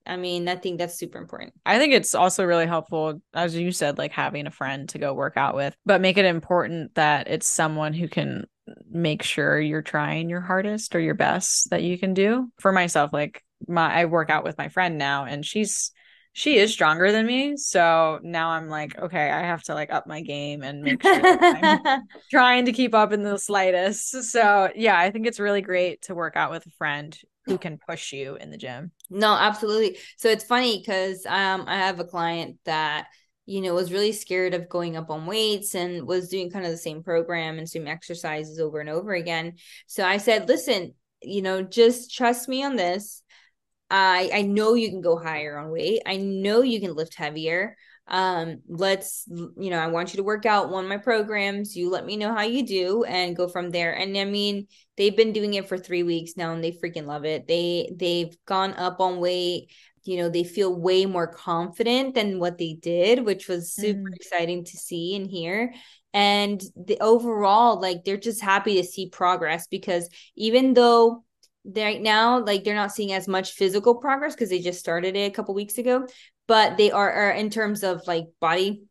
I 0.07 0.17
mean, 0.17 0.49
I 0.49 0.57
think 0.57 0.79
that's 0.79 0.99
super 0.99 1.19
important. 1.19 1.55
I 1.65 1.79
think 1.79 1.93
it's 1.93 2.15
also 2.15 2.45
really 2.45 2.67
helpful, 2.67 3.21
as 3.35 3.55
you 3.55 3.73
said, 3.73 3.99
like 3.99 4.13
having 4.13 4.47
a 4.47 4.51
friend 4.51 4.89
to 4.91 4.99
go 4.99 5.15
work 5.15 5.37
out 5.37 5.55
with, 5.55 5.77
but 5.87 6.01
make 6.01 6.19
it 6.19 6.25
important 6.25 6.95
that 6.95 7.29
it's 7.29 7.47
someone 7.47 7.93
who 7.93 8.09
can 8.09 8.47
make 8.91 9.23
sure 9.23 9.61
you're 9.61 9.83
trying 9.83 10.29
your 10.29 10.41
hardest 10.41 10.95
or 10.95 11.01
your 11.01 11.15
best 11.15 11.71
that 11.71 11.83
you 11.83 11.99
can 11.99 12.15
do. 12.15 12.51
For 12.59 12.73
myself, 12.73 13.13
like 13.13 13.43
my 13.69 13.93
I 13.93 14.05
work 14.07 14.31
out 14.31 14.45
with 14.45 14.59
my 14.59 14.69
friend 14.69 14.99
now 14.99 15.25
and 15.25 15.45
she's 15.45 15.93
she 16.35 16.57
is 16.57 16.73
stronger 16.73 17.13
than 17.13 17.27
me. 17.27 17.57
So 17.59 18.19
now 18.23 18.51
I'm 18.51 18.69
like, 18.69 18.99
okay, 18.99 19.31
I 19.31 19.41
have 19.41 19.63
to 19.65 19.75
like 19.75 19.93
up 19.93 20.07
my 20.07 20.23
game 20.23 20.63
and 20.63 20.83
make 20.83 21.03
sure 21.03 21.21
I'm 21.23 22.03
trying 22.31 22.65
to 22.65 22.73
keep 22.73 22.95
up 22.95 23.13
in 23.13 23.23
the 23.23 23.39
slightest. 23.39 24.25
So 24.33 24.71
yeah, 24.75 24.99
I 24.99 25.11
think 25.11 25.27
it's 25.27 25.41
really 25.41 25.61
great 25.61 26.03
to 26.03 26.15
work 26.15 26.37
out 26.37 26.51
with 26.51 26.67
a 26.67 26.71
friend 26.71 27.17
who 27.45 27.59
can 27.59 27.79
push 27.87 28.13
you 28.13 28.37
in 28.37 28.51
the 28.51 28.57
gym. 28.57 28.93
No, 29.11 29.35
absolutely. 29.35 29.99
So 30.17 30.29
it's 30.29 30.45
funny 30.45 30.79
because 30.79 31.27
um 31.27 31.65
I 31.67 31.77
have 31.77 32.01
a 32.01 32.05
client 32.05 32.59
that 32.65 33.09
you 33.45 33.61
know 33.61 33.75
was 33.75 33.93
really 33.93 34.13
scared 34.13 34.55
of 34.55 34.69
going 34.69 34.97
up 34.97 35.11
on 35.11 35.27
weights 35.27 35.75
and 35.75 36.07
was 36.07 36.29
doing 36.29 36.51
kind 36.51 36.65
of 36.65 36.71
the 36.71 36.79
same 36.79 37.03
program 37.03 37.59
and 37.59 37.69
same 37.69 37.87
exercises 37.87 38.59
over 38.59 38.81
and 38.81 38.89
over 38.89 39.13
again. 39.13 39.55
So 39.87 40.05
I 40.05 40.17
said, 40.17 40.49
listen, 40.49 40.95
you 41.21 41.43
know, 41.43 41.63
just 41.63 42.15
trust 42.15 42.49
me 42.49 42.65
on 42.65 42.77
this 42.77 43.23
I 43.93 44.31
I 44.33 44.43
know 44.43 44.75
you 44.75 44.89
can 44.89 45.03
go 45.03 45.19
higher 45.19 45.59
on 45.59 45.71
weight. 45.71 46.03
I 46.07 46.17
know 46.17 46.63
you 46.63 46.81
can 46.81 46.95
lift 46.95 47.15
heavier. 47.15 47.77
Um, 48.09 48.63
let's 48.67 49.25
you 49.29 49.71
know, 49.71 49.79
I 49.79 49.89
want 49.89 50.13
you 50.13 50.17
to 50.17 50.23
work 50.23 50.47
out 50.47 50.71
one 50.71 50.85
of 50.85 50.89
my 50.89 50.97
programs. 50.97 51.77
You 51.77 51.91
let 51.91 52.07
me 52.07 52.17
know 52.17 52.35
how 52.35 52.43
you 52.43 52.67
do 52.67 53.05
and 53.05 53.37
go 53.37 53.49
from 53.49 53.71
there. 53.71 53.93
And 53.93 54.17
I 54.17 54.25
mean, 54.25 54.67
they've 54.97 55.17
been 55.17 55.33
doing 55.33 55.55
it 55.55 55.69
for 55.69 55.77
three 55.77 56.03
weeks 56.03 56.33
now 56.37 56.53
and 56.53 56.65
they 56.65 56.73
freaking 56.73 57.07
love 57.07 57.27
it. 57.27 57.47
They 57.47 57.91
they've 57.95 58.35
gone 58.47 58.73
up 58.73 58.99
on 59.01 59.21
weight. 59.21 59.71
You 60.05 60.17
know, 60.17 60.31
they 60.31 60.43
feel 60.43 60.75
way 60.75 61.07
more 61.07 61.29
confident 61.29 62.15
than 62.15 62.41
what 62.41 62.59
they 62.59 62.75
did, 62.75 63.25
which 63.25 63.47
was 63.47 63.73
super 63.73 64.11
mm. 64.11 64.15
exciting 64.15 64.65
to 64.65 64.77
see 64.77 65.15
and 65.15 65.31
hear 65.31 65.75
and 66.15 66.63
the 66.77 66.99
overall 67.01 67.81
like 67.81 68.05
they're 68.05 68.19
just 68.19 68.43
happy 68.43 68.77
to 68.77 68.87
see 68.87 69.09
progress 69.09 69.67
because 69.67 70.11
even 70.37 70.75
though 70.75 71.25
right 71.65 72.01
now 72.01 72.41
like 72.45 72.65
they're 72.65 72.75
not 72.75 72.93
seeing 72.93 73.13
as 73.13 73.29
much 73.29 73.53
physical 73.53 73.95
progress 73.95 74.35
because 74.35 74.51
they 74.51 74.61
just 74.61 74.81
started 74.81 75.17
it 75.17 75.31
a 75.31 75.35
couple 75.35 75.55
weeks 75.55 75.79
ago 75.79 76.07
but 76.49 76.77
they 76.77 76.91
are, 76.91 77.11
are, 77.11 77.31
in 77.31 77.51
terms 77.51 77.85
of 77.85 78.03
like 78.07 78.27
body 78.41 78.83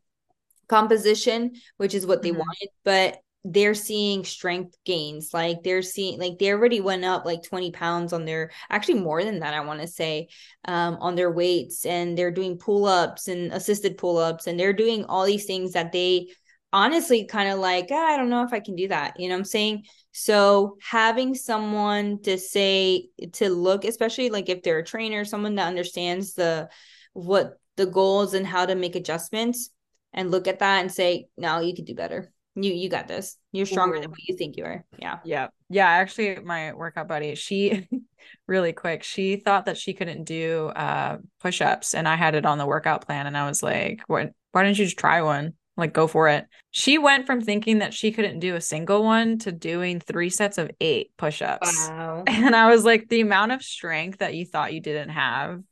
composition 0.68 1.52
which 1.76 1.94
is 1.94 2.06
what 2.06 2.22
they 2.22 2.30
mm-hmm. 2.30 2.38
wanted 2.38 2.68
but 2.84 3.18
they're 3.44 3.74
seeing 3.74 4.24
strength 4.24 4.76
gains 4.84 5.34
like 5.34 5.62
they're 5.64 5.82
seeing 5.82 6.18
like 6.18 6.38
they 6.38 6.52
already 6.52 6.80
went 6.80 7.04
up 7.04 7.26
like 7.26 7.42
20 7.42 7.72
pounds 7.72 8.12
on 8.12 8.24
their 8.24 8.52
actually 8.70 9.00
more 9.00 9.24
than 9.24 9.40
that 9.40 9.52
i 9.52 9.60
want 9.60 9.80
to 9.80 9.86
say 9.86 10.28
um 10.66 10.96
on 11.00 11.16
their 11.16 11.30
weights 11.30 11.84
and 11.84 12.16
they're 12.16 12.30
doing 12.30 12.56
pull-ups 12.56 13.26
and 13.26 13.52
assisted 13.52 13.98
pull-ups 13.98 14.46
and 14.46 14.58
they're 14.58 14.72
doing 14.72 15.04
all 15.04 15.26
these 15.26 15.44
things 15.44 15.72
that 15.72 15.90
they 15.90 16.28
honestly 16.72 17.24
kind 17.24 17.48
of 17.48 17.58
like 17.58 17.88
ah, 17.90 18.14
i 18.14 18.16
don't 18.16 18.30
know 18.30 18.44
if 18.44 18.52
i 18.52 18.60
can 18.60 18.74
do 18.74 18.88
that 18.88 19.18
you 19.18 19.28
know 19.28 19.34
i'm 19.34 19.44
saying 19.44 19.84
so 20.12 20.76
having 20.82 21.34
someone 21.34 22.20
to 22.22 22.38
say 22.38 23.08
to 23.32 23.48
look, 23.48 23.84
especially 23.84 24.28
like 24.28 24.50
if 24.50 24.62
they're 24.62 24.78
a 24.78 24.84
trainer, 24.84 25.24
someone 25.24 25.54
that 25.56 25.66
understands 25.66 26.34
the 26.34 26.68
what 27.14 27.58
the 27.76 27.86
goals 27.86 28.34
and 28.34 28.46
how 28.46 28.66
to 28.66 28.74
make 28.74 28.94
adjustments 28.94 29.70
and 30.12 30.30
look 30.30 30.46
at 30.46 30.58
that 30.58 30.82
and 30.82 30.92
say, 30.92 31.28
no, 31.38 31.60
you 31.60 31.74
could 31.74 31.86
do 31.86 31.94
better. 31.94 32.30
You 32.54 32.70
you 32.74 32.90
got 32.90 33.08
this. 33.08 33.38
You're 33.52 33.64
stronger 33.64 33.96
Ooh. 33.96 34.00
than 34.02 34.10
what 34.10 34.22
you 34.28 34.36
think 34.36 34.58
you 34.58 34.64
are. 34.64 34.84
Yeah. 34.98 35.20
Yeah. 35.24 35.48
Yeah. 35.70 35.88
Actually, 35.88 36.36
my 36.40 36.74
workout 36.74 37.08
buddy, 37.08 37.34
she 37.34 37.88
really 38.46 38.74
quick, 38.74 39.02
she 39.02 39.36
thought 39.36 39.64
that 39.64 39.78
she 39.78 39.94
couldn't 39.94 40.24
do 40.24 40.66
uh 40.76 41.16
push-ups 41.40 41.94
and 41.94 42.06
I 42.06 42.16
had 42.16 42.34
it 42.34 42.44
on 42.44 42.58
the 42.58 42.66
workout 42.66 43.06
plan 43.06 43.26
and 43.26 43.38
I 43.38 43.48
was 43.48 43.62
like, 43.62 44.02
what 44.08 44.32
why 44.52 44.64
didn't 44.64 44.78
you 44.78 44.84
just 44.84 44.98
try 44.98 45.22
one? 45.22 45.54
Like 45.76 45.92
go 45.92 46.06
for 46.06 46.28
it. 46.28 46.46
She 46.70 46.98
went 46.98 47.26
from 47.26 47.40
thinking 47.40 47.78
that 47.78 47.94
she 47.94 48.12
couldn't 48.12 48.40
do 48.40 48.54
a 48.54 48.60
single 48.60 49.02
one 49.02 49.38
to 49.40 49.52
doing 49.52 50.00
three 50.00 50.30
sets 50.30 50.58
of 50.58 50.70
eight 50.80 51.12
push-ups. 51.16 51.88
Wow. 51.88 52.24
And 52.28 52.54
I 52.54 52.70
was 52.70 52.84
like, 52.84 53.08
the 53.08 53.20
amount 53.20 53.52
of 53.52 53.62
strength 53.62 54.18
that 54.18 54.34
you 54.34 54.44
thought 54.44 54.74
you 54.74 54.80
didn't 54.80 55.10
have 55.10 55.62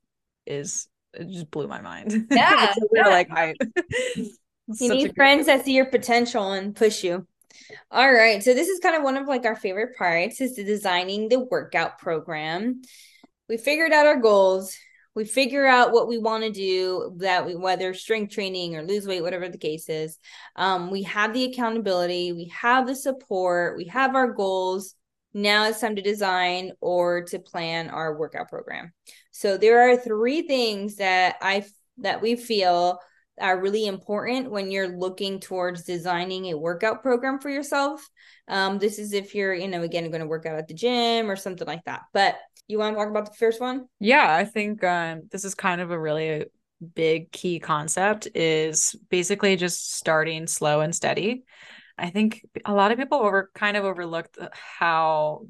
is 0.47 0.89
it 1.13 1.29
just 1.29 1.51
blew 1.51 1.69
my 1.69 1.81
mind. 1.81 2.29
Yeah. 2.31 2.75
yeah. 2.93 3.09
like 3.09 3.31
I 3.31 3.55
you 4.79 4.89
need 4.89 5.15
friends 5.15 5.47
that 5.47 5.65
see 5.65 5.73
your 5.73 5.87
potential 5.87 6.53
and 6.53 6.75
push 6.75 7.03
you. 7.03 7.27
All 7.91 8.13
right. 8.13 8.43
So 8.43 8.55
this 8.55 8.69
is 8.69 8.81
kind 8.81 8.97
of 8.97 9.03
one 9.03 9.17
of 9.17 9.27
like 9.27 9.45
our 9.45 9.57
favorite 9.57 9.97
parts 9.97 10.41
is 10.41 10.57
the 10.57 10.65
designing 10.65 11.29
the 11.29 11.41
workout 11.41 11.99
program. 11.99 12.83
We 13.49 13.57
figured 13.57 13.93
out 13.93 14.07
our 14.07 14.21
goals 14.21 14.77
we 15.14 15.25
figure 15.25 15.66
out 15.66 15.92
what 15.92 16.09
we 16.09 16.18
want 16.18 16.44
to 16.44 16.51
do 16.51 17.14
that 17.18 17.44
we 17.44 17.57
whether 17.57 17.92
strength 17.94 18.33
training 18.33 18.77
or 18.77 18.83
lose 18.83 19.07
weight 19.07 19.23
whatever 19.23 19.49
the 19.49 19.59
case 19.59 19.88
is. 19.88 20.18
Um, 20.57 20.90
we 20.90 21.03
have 21.05 21.33
the 21.35 21.44
accountability 21.44 22.33
we 22.33 22.53
have 22.55 22.87
the 22.87 22.96
support 22.96 23.77
we 23.77 23.87
have 23.87 24.14
our 24.14 24.33
goals. 24.33 24.94
Now 25.33 25.66
it's 25.66 25.81
time 25.81 25.96
to 25.96 26.03
design 26.03 26.73
or 26.81 27.23
to 27.25 27.38
plan 27.38 27.90
our 27.90 28.16
workout 28.18 28.49
program. 28.49 28.92
So 29.31 29.57
there 29.57 29.90
are 29.90 29.96
three 29.96 30.42
things 30.42 30.96
that 30.96 31.37
i 31.40 31.64
that 31.99 32.23
we 32.23 32.37
feel 32.37 32.99
are 33.40 33.61
really 33.61 33.87
important 33.87 34.50
when 34.50 34.70
you're 34.70 34.96
looking 34.96 35.40
towards 35.40 35.85
designing 35.85 36.46
a 36.46 36.59
workout 36.59 37.03
program 37.03 37.38
for 37.38 37.50
yourself 37.50 38.09
um, 38.48 38.79
this 38.79 38.98
is 38.98 39.12
if 39.12 39.35
you're 39.35 39.55
you 39.55 39.68
know 39.68 39.83
again 39.83 40.11
going 40.11 40.20
to 40.20 40.26
work 40.26 40.46
out 40.46 40.59
at 40.59 40.68
the 40.68 40.74
gym 40.74 41.31
or 41.31 41.37
something 41.37 41.66
like 41.66 41.85
that 41.85 42.03
but 42.12 42.37
you 42.70 42.79
want 42.79 42.94
to 42.94 42.98
talk 42.98 43.11
about 43.11 43.26
the 43.26 43.37
first 43.37 43.61
one? 43.61 43.87
Yeah, 43.98 44.33
I 44.33 44.44
think 44.44 44.83
um, 44.85 45.22
this 45.31 45.44
is 45.44 45.55
kind 45.55 45.81
of 45.81 45.90
a 45.90 45.98
really 45.98 46.46
big 46.94 47.31
key 47.33 47.59
concept 47.59 48.29
is 48.35 48.94
basically 49.11 49.57
just 49.57 49.94
starting 49.94 50.46
slow 50.46 50.81
and 50.81 50.94
steady. 50.94 51.44
I 51.98 52.11
think 52.11 52.46
a 52.64 52.72
lot 52.72 52.92
of 52.92 52.98
people 52.98 53.18
over 53.18 53.50
kind 53.55 53.76
of 53.76 53.85
overlooked 53.85 54.38
how 54.53 55.46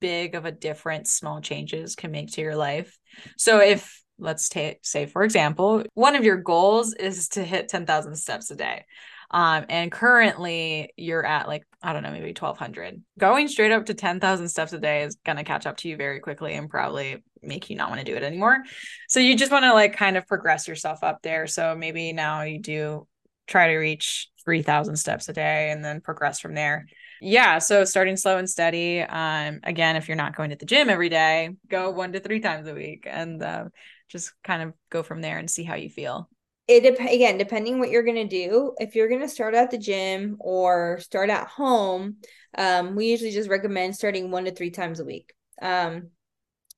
big 0.00 0.34
of 0.34 0.44
a 0.44 0.52
difference 0.52 1.12
small 1.12 1.40
changes 1.40 1.94
can 1.96 2.10
make 2.10 2.32
to 2.32 2.40
your 2.40 2.56
life. 2.56 2.98
So 3.36 3.60
if 3.60 4.02
let's 4.18 4.48
take 4.48 4.78
say 4.82 5.06
for 5.06 5.22
example, 5.22 5.84
one 5.94 6.16
of 6.16 6.24
your 6.24 6.36
goals 6.36 6.94
is 6.94 7.28
to 7.30 7.44
hit 7.44 7.68
10,000 7.68 8.16
steps 8.16 8.50
a 8.50 8.56
day. 8.56 8.84
Um, 9.30 9.66
and 9.68 9.92
currently 9.92 10.92
you're 10.96 11.24
at 11.24 11.48
like, 11.48 11.64
I 11.82 11.92
don't 11.92 12.02
know, 12.02 12.10
maybe 12.10 12.28
1200. 12.28 13.02
Going 13.18 13.48
straight 13.48 13.72
up 13.72 13.86
to 13.86 13.94
10,000 13.94 14.48
steps 14.48 14.72
a 14.72 14.78
day 14.78 15.02
is 15.02 15.16
going 15.16 15.36
to 15.36 15.44
catch 15.44 15.66
up 15.66 15.76
to 15.78 15.88
you 15.88 15.96
very 15.96 16.20
quickly 16.20 16.54
and 16.54 16.70
probably 16.70 17.22
make 17.42 17.68
you 17.68 17.76
not 17.76 17.90
want 17.90 18.00
to 18.00 18.10
do 18.10 18.16
it 18.16 18.22
anymore. 18.22 18.62
So 19.08 19.20
you 19.20 19.36
just 19.36 19.52
want 19.52 19.64
to 19.64 19.74
like 19.74 19.96
kind 19.96 20.16
of 20.16 20.26
progress 20.26 20.66
yourself 20.66 21.04
up 21.04 21.20
there. 21.22 21.46
So 21.46 21.76
maybe 21.76 22.12
now 22.12 22.42
you 22.42 22.58
do 22.58 23.06
try 23.46 23.68
to 23.68 23.76
reach 23.76 24.28
3000 24.44 24.96
steps 24.96 25.28
a 25.28 25.32
day 25.32 25.70
and 25.70 25.84
then 25.84 26.00
progress 26.00 26.40
from 26.40 26.54
there. 26.54 26.86
Yeah, 27.20 27.58
so 27.58 27.84
starting 27.84 28.16
slow 28.16 28.38
and 28.38 28.48
steady. 28.48 29.00
Um, 29.00 29.60
again, 29.64 29.96
if 29.96 30.08
you're 30.08 30.16
not 30.16 30.36
going 30.36 30.50
to 30.50 30.56
the 30.56 30.66
gym 30.66 30.88
every 30.88 31.08
day, 31.08 31.50
go 31.68 31.90
one 31.90 32.12
to 32.12 32.20
three 32.20 32.40
times 32.40 32.68
a 32.68 32.74
week 32.74 33.06
and 33.10 33.42
uh, 33.42 33.64
just 34.08 34.32
kind 34.42 34.62
of 34.62 34.72
go 34.90 35.02
from 35.02 35.20
there 35.20 35.38
and 35.38 35.50
see 35.50 35.64
how 35.64 35.74
you 35.74 35.90
feel. 35.90 36.28
It 36.66 36.82
dep- 36.82 37.00
again 37.00 37.38
depending 37.38 37.78
what 37.78 37.90
you're 37.90 38.02
going 38.02 38.28
to 38.28 38.46
do 38.46 38.74
if 38.78 38.94
you're 38.94 39.08
going 39.08 39.22
to 39.22 39.28
start 39.28 39.54
at 39.54 39.70
the 39.70 39.78
gym 39.78 40.36
or 40.38 40.98
start 41.00 41.30
at 41.30 41.46
home 41.48 42.16
um, 42.56 42.94
we 42.94 43.06
usually 43.06 43.30
just 43.30 43.48
recommend 43.48 43.94
starting 43.94 44.30
one 44.30 44.44
to 44.44 44.52
three 44.52 44.70
times 44.70 45.00
a 45.00 45.04
week. 45.04 45.34
Um, 45.60 46.08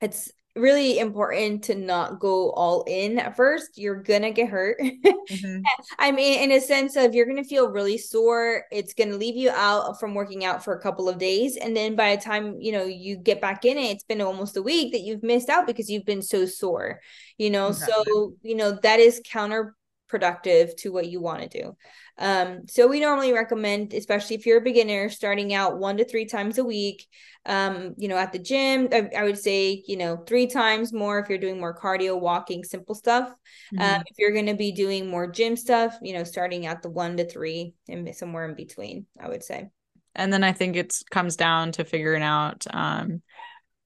it's 0.00 0.30
really 0.56 0.98
important 0.98 1.64
to 1.64 1.74
not 1.74 2.18
go 2.20 2.50
all 2.52 2.84
in 2.86 3.18
at 3.18 3.36
first. 3.36 3.78
You're 3.78 4.02
gonna 4.02 4.30
get 4.30 4.48
hurt. 4.48 4.78
Mm-hmm. 4.80 5.62
i 5.98 6.10
mean 6.10 6.40
in 6.40 6.52
a 6.52 6.60
sense 6.60 6.96
of 6.96 7.14
you're 7.14 7.26
gonna 7.26 7.44
feel 7.44 7.70
really 7.70 7.98
sore. 7.98 8.64
It's 8.72 8.94
gonna 8.94 9.16
leave 9.16 9.36
you 9.36 9.50
out 9.50 10.00
from 10.00 10.14
working 10.14 10.44
out 10.44 10.64
for 10.64 10.74
a 10.74 10.80
couple 10.82 11.08
of 11.08 11.18
days. 11.18 11.56
And 11.56 11.76
then 11.76 11.96
by 11.96 12.16
the 12.16 12.22
time 12.22 12.60
you 12.60 12.72
know 12.72 12.84
you 12.84 13.16
get 13.16 13.40
back 13.40 13.64
in 13.64 13.78
it 13.78 13.90
it's 13.90 14.04
been 14.04 14.20
almost 14.20 14.56
a 14.56 14.62
week 14.62 14.92
that 14.92 15.00
you've 15.00 15.22
missed 15.22 15.48
out 15.48 15.66
because 15.66 15.88
you've 15.88 16.06
been 16.06 16.22
so 16.22 16.46
sore 16.46 17.00
you 17.40 17.48
know? 17.48 17.72
So 17.72 18.34
you 18.42 18.54
know 18.54 18.78
that 18.82 19.00
is 19.00 19.22
counter 19.24 19.74
productive 20.10 20.76
to 20.76 20.92
what 20.92 21.08
you 21.08 21.20
want 21.20 21.40
to 21.40 21.62
do. 21.62 21.76
Um, 22.18 22.66
so 22.68 22.86
we 22.86 23.00
normally 23.00 23.32
recommend, 23.32 23.94
especially 23.94 24.36
if 24.36 24.44
you're 24.44 24.58
a 24.58 24.62
beginner, 24.62 25.08
starting 25.08 25.54
out 25.54 25.78
one 25.78 25.96
to 25.96 26.04
three 26.04 26.26
times 26.26 26.58
a 26.58 26.64
week. 26.64 27.06
Um, 27.46 27.94
you 27.96 28.08
know, 28.08 28.18
at 28.18 28.32
the 28.32 28.38
gym, 28.38 28.88
I, 28.92 29.08
I 29.16 29.24
would 29.24 29.38
say, 29.38 29.82
you 29.86 29.96
know, 29.96 30.18
three 30.26 30.46
times 30.46 30.92
more 30.92 31.18
if 31.20 31.30
you're 31.30 31.38
doing 31.38 31.58
more 31.58 31.74
cardio, 31.74 32.20
walking, 32.20 32.64
simple 32.64 32.94
stuff. 32.94 33.30
Mm-hmm. 33.72 33.80
Um, 33.80 34.02
if 34.06 34.18
you're 34.18 34.32
going 34.32 34.46
to 34.46 34.54
be 34.54 34.72
doing 34.72 35.08
more 35.08 35.30
gym 35.30 35.56
stuff, 35.56 35.96
you 36.02 36.12
know, 36.12 36.24
starting 36.24 36.66
at 36.66 36.82
the 36.82 36.90
one 36.90 37.16
to 37.16 37.24
three 37.24 37.72
and 37.88 38.14
somewhere 38.14 38.46
in 38.46 38.54
between, 38.54 39.06
I 39.18 39.28
would 39.28 39.42
say. 39.42 39.70
And 40.14 40.32
then 40.32 40.44
I 40.44 40.52
think 40.52 40.76
it 40.76 40.94
comes 41.10 41.36
down 41.36 41.72
to 41.72 41.84
figuring 41.84 42.22
out 42.22 42.66
um, 42.70 43.22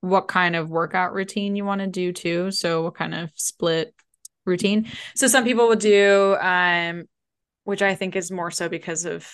what 0.00 0.26
kind 0.26 0.56
of 0.56 0.68
workout 0.68 1.12
routine 1.12 1.54
you 1.54 1.64
want 1.64 1.80
to 1.80 1.86
do 1.86 2.12
too. 2.12 2.50
So 2.50 2.82
what 2.82 2.94
kind 2.94 3.14
of 3.14 3.30
split 3.34 3.94
routine. 4.44 4.90
So 5.14 5.26
some 5.26 5.44
people 5.44 5.68
will 5.68 5.76
do 5.76 6.36
um 6.40 7.04
which 7.64 7.82
I 7.82 7.94
think 7.94 8.14
is 8.14 8.30
more 8.30 8.50
so 8.50 8.68
because 8.68 9.06
of 9.06 9.26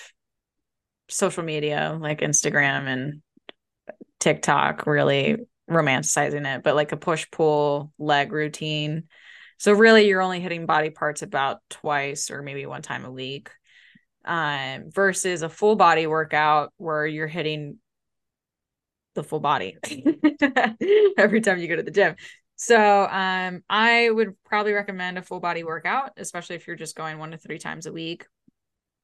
social 1.08 1.42
media 1.42 1.98
like 2.00 2.20
Instagram 2.20 2.86
and 2.86 3.22
TikTok 4.20 4.86
really 4.86 5.36
romanticizing 5.68 6.46
it, 6.46 6.62
but 6.62 6.74
like 6.74 6.92
a 6.92 6.96
push 6.96 7.26
pull 7.30 7.92
leg 7.98 8.32
routine. 8.32 9.04
So 9.58 9.72
really 9.72 10.06
you're 10.06 10.22
only 10.22 10.40
hitting 10.40 10.66
body 10.66 10.90
parts 10.90 11.22
about 11.22 11.60
twice 11.68 12.30
or 12.30 12.42
maybe 12.42 12.66
one 12.66 12.82
time 12.82 13.04
a 13.04 13.10
week. 13.10 13.50
Um 14.24 14.90
versus 14.90 15.42
a 15.42 15.48
full 15.48 15.76
body 15.76 16.06
workout 16.06 16.72
where 16.76 17.06
you're 17.06 17.26
hitting 17.26 17.78
the 19.14 19.24
full 19.24 19.40
body 19.40 19.76
every 21.18 21.40
time 21.40 21.58
you 21.58 21.68
go 21.68 21.76
to 21.76 21.82
the 21.82 21.90
gym. 21.90 22.14
So 22.62 22.76
um, 23.10 23.64
I 23.70 24.10
would 24.10 24.34
probably 24.44 24.74
recommend 24.74 25.16
a 25.16 25.22
full 25.22 25.40
body 25.40 25.64
workout, 25.64 26.10
especially 26.18 26.56
if 26.56 26.66
you're 26.66 26.76
just 26.76 26.94
going 26.94 27.18
one 27.18 27.30
to 27.30 27.38
three 27.38 27.58
times 27.58 27.86
a 27.86 27.92
week. 27.92 28.26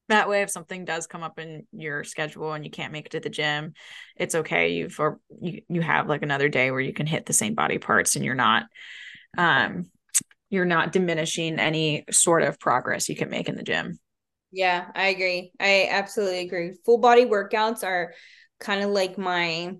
That 0.09 0.29
way, 0.29 0.43
if 0.43 0.51
something 0.51 0.85
does 0.85 1.07
come 1.07 1.23
up 1.23 1.39
in 1.39 1.65
your 1.71 2.03
schedule 2.03 2.53
and 2.53 2.63
you 2.63 2.69
can't 2.69 2.93
make 2.93 3.07
it 3.07 3.13
to 3.13 3.19
the 3.19 3.31
gym, 3.31 3.73
it's 4.15 4.35
okay. 4.35 4.73
You've 4.73 4.99
or 4.99 5.19
you 5.41 5.63
you 5.69 5.81
have 5.81 6.07
like 6.07 6.21
another 6.21 6.49
day 6.49 6.69
where 6.69 6.79
you 6.79 6.93
can 6.93 7.07
hit 7.07 7.25
the 7.25 7.33
same 7.33 7.55
body 7.55 7.79
parts 7.79 8.15
and 8.15 8.23
you're 8.23 8.35
not 8.35 8.65
um 9.39 9.89
you're 10.51 10.63
not 10.63 10.91
diminishing 10.91 11.57
any 11.57 12.05
sort 12.11 12.43
of 12.43 12.59
progress 12.59 13.09
you 13.09 13.15
can 13.15 13.31
make 13.31 13.49
in 13.49 13.55
the 13.55 13.63
gym. 13.63 13.97
Yeah, 14.51 14.85
I 14.93 15.07
agree. 15.07 15.51
I 15.59 15.87
absolutely 15.89 16.41
agree. 16.41 16.75
Full 16.85 16.99
body 16.99 17.25
workouts 17.25 17.83
are 17.83 18.13
kind 18.59 18.83
of 18.83 18.91
like 18.91 19.17
my 19.17 19.77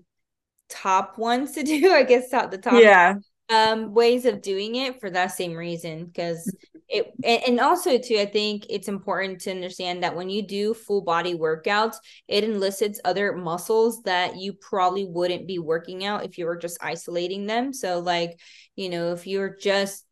top 0.68 1.16
ones 1.16 1.52
to 1.52 1.62
do. 1.62 1.92
I 1.92 2.02
guess 2.02 2.28
top 2.28 2.50
the 2.50 2.58
top. 2.58 2.82
Yeah 2.82 3.14
um 3.50 3.94
ways 3.94 4.24
of 4.24 4.42
doing 4.42 4.76
it 4.76 5.00
for 5.00 5.10
that 5.10 5.28
same 5.28 5.54
reason 5.54 6.04
because 6.04 6.54
it 6.88 7.12
and, 7.24 7.42
and 7.46 7.60
also 7.60 7.98
too 7.98 8.16
i 8.18 8.26
think 8.26 8.64
it's 8.68 8.88
important 8.88 9.40
to 9.40 9.50
understand 9.50 10.02
that 10.02 10.14
when 10.14 10.28
you 10.28 10.42
do 10.42 10.74
full 10.74 11.02
body 11.02 11.34
workouts 11.34 11.96
it 12.26 12.44
elicits 12.44 13.00
other 13.04 13.34
muscles 13.34 14.02
that 14.02 14.36
you 14.36 14.52
probably 14.52 15.04
wouldn't 15.04 15.46
be 15.46 15.58
working 15.58 16.04
out 16.04 16.24
if 16.24 16.38
you 16.38 16.46
were 16.46 16.56
just 16.56 16.78
isolating 16.82 17.46
them. 17.46 17.72
So 17.72 18.00
like 18.00 18.38
you 18.76 18.88
know 18.88 19.12
if 19.12 19.26
you're 19.26 19.56
just 19.56 20.04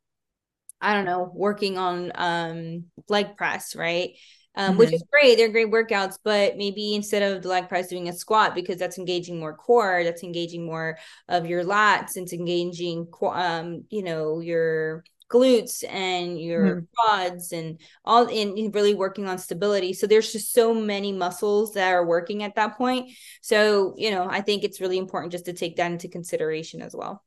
i 0.80 0.92
don't 0.92 1.04
know 1.04 1.30
working 1.34 1.78
on 1.78 2.12
um 2.14 2.84
leg 3.08 3.36
press 3.36 3.74
right 3.74 4.10
um, 4.56 4.70
mm-hmm. 4.70 4.78
which 4.78 4.92
is 4.92 5.04
great. 5.10 5.36
They're 5.36 5.48
great 5.48 5.70
workouts, 5.70 6.18
but 6.22 6.56
maybe 6.56 6.94
instead 6.94 7.22
of 7.22 7.42
the 7.42 7.48
leg 7.48 7.68
press 7.68 7.88
doing 7.88 8.08
a 8.08 8.12
squat 8.12 8.54
because 8.54 8.78
that's 8.78 8.98
engaging 8.98 9.38
more 9.38 9.54
core, 9.54 10.02
that's 10.04 10.22
engaging 10.22 10.64
more 10.64 10.98
of 11.28 11.46
your 11.46 11.64
lats, 11.64 12.16
it's 12.16 12.32
engaging, 12.32 13.06
um, 13.22 13.84
you 13.90 14.02
know, 14.02 14.40
your 14.40 15.04
glutes 15.28 15.84
and 15.88 16.40
your 16.40 16.76
mm-hmm. 16.76 16.84
quads 16.96 17.52
and 17.52 17.80
all 18.04 18.26
in 18.28 18.70
really 18.70 18.94
working 18.94 19.28
on 19.28 19.38
stability. 19.38 19.92
So 19.92 20.06
there's 20.06 20.32
just 20.32 20.52
so 20.52 20.72
many 20.72 21.12
muscles 21.12 21.74
that 21.74 21.92
are 21.92 22.06
working 22.06 22.42
at 22.42 22.54
that 22.54 22.78
point. 22.78 23.10
So, 23.42 23.94
you 23.96 24.10
know, 24.10 24.26
I 24.30 24.40
think 24.40 24.62
it's 24.62 24.80
really 24.80 24.98
important 24.98 25.32
just 25.32 25.46
to 25.46 25.52
take 25.52 25.76
that 25.76 25.90
into 25.90 26.08
consideration 26.08 26.80
as 26.80 26.94
well. 26.94 27.25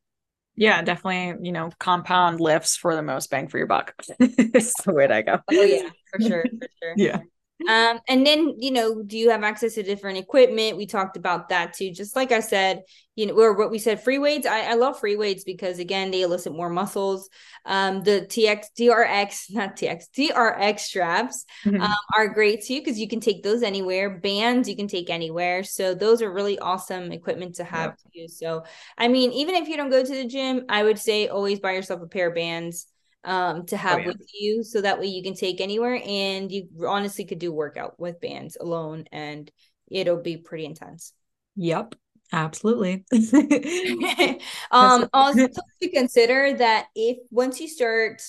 Yeah, 0.59 0.81
definitely, 0.81 1.47
you 1.47 1.53
know, 1.53 1.69
compound 1.79 2.41
lifts 2.41 2.75
for 2.75 2.93
the 2.93 3.01
most 3.01 3.31
bang 3.31 3.47
for 3.47 3.57
your 3.57 3.65
buck. 3.67 3.95
it's 4.19 4.73
the 4.83 4.93
way 4.93 5.07
I 5.07 5.21
go. 5.21 5.39
Oh 5.49 5.63
yeah, 5.63 5.89
for 6.11 6.19
sure, 6.19 6.43
for 6.43 6.67
sure. 6.83 6.93
yeah. 6.97 7.19
Um, 7.67 7.99
and 8.07 8.25
then 8.25 8.55
you 8.57 8.71
know, 8.71 9.03
do 9.03 9.17
you 9.17 9.29
have 9.31 9.43
access 9.43 9.75
to 9.75 9.83
different 9.83 10.17
equipment? 10.17 10.77
We 10.77 10.85
talked 10.85 11.17
about 11.17 11.49
that 11.49 11.73
too. 11.73 11.91
Just 11.91 12.15
like 12.15 12.31
I 12.31 12.39
said, 12.39 12.83
you 13.15 13.25
know, 13.25 13.37
or 13.37 13.53
what 13.53 13.69
we 13.69 13.79
said, 13.79 14.01
free 14.01 14.17
weights. 14.17 14.47
I, 14.47 14.61
I 14.61 14.73
love 14.75 14.99
free 14.99 15.17
weights 15.17 15.43
because 15.43 15.79
again, 15.79 16.09
they 16.09 16.21
elicit 16.21 16.53
more 16.53 16.69
muscles. 16.69 17.29
Um, 17.65 18.01
the 18.03 18.21
TX 18.21 18.67
TRX, 18.79 19.51
not 19.51 19.75
TX, 19.75 20.05
TRX 20.17 20.79
straps 20.79 21.45
mm-hmm. 21.65 21.81
um, 21.81 21.95
are 22.17 22.29
great 22.29 22.63
too 22.63 22.79
because 22.79 22.97
you 22.97 23.09
can 23.09 23.19
take 23.19 23.43
those 23.43 23.61
anywhere. 23.61 24.19
Bands 24.19 24.69
you 24.69 24.77
can 24.77 24.87
take 24.87 25.09
anywhere. 25.09 25.63
So 25.63 25.93
those 25.93 26.21
are 26.21 26.31
really 26.31 26.57
awesome 26.59 27.11
equipment 27.11 27.55
to 27.55 27.65
have 27.65 27.97
yeah. 28.13 28.23
too. 28.23 28.27
So 28.29 28.63
I 28.97 29.09
mean, 29.09 29.33
even 29.33 29.55
if 29.55 29.67
you 29.67 29.75
don't 29.75 29.89
go 29.89 30.03
to 30.03 30.15
the 30.15 30.25
gym, 30.25 30.65
I 30.69 30.83
would 30.83 30.97
say 30.97 31.27
always 31.27 31.59
buy 31.59 31.73
yourself 31.73 32.01
a 32.01 32.07
pair 32.07 32.29
of 32.29 32.35
bands 32.35 32.87
um 33.23 33.65
to 33.65 33.75
oh, 33.75 33.79
have 33.79 33.97
oh, 33.97 34.01
yeah. 34.01 34.07
with 34.07 34.29
you 34.33 34.63
so 34.63 34.81
that 34.81 34.99
way 34.99 35.07
you 35.07 35.21
can 35.21 35.33
take 35.33 35.59
anywhere 35.59 36.01
and 36.05 36.51
you 36.51 36.67
honestly 36.87 37.25
could 37.25 37.39
do 37.39 37.51
workout 37.51 37.99
with 37.99 38.21
bands 38.21 38.57
alone 38.59 39.05
and 39.11 39.51
it'll 39.89 40.21
be 40.21 40.37
pretty 40.37 40.65
intense. 40.65 41.13
Yep 41.55 41.95
absolutely. 42.31 43.05
Um 44.71 45.09
also 45.13 45.47
to 45.81 45.89
consider 45.89 46.53
that 46.57 46.87
if 46.95 47.17
once 47.31 47.59
you 47.59 47.67
start 47.67 48.21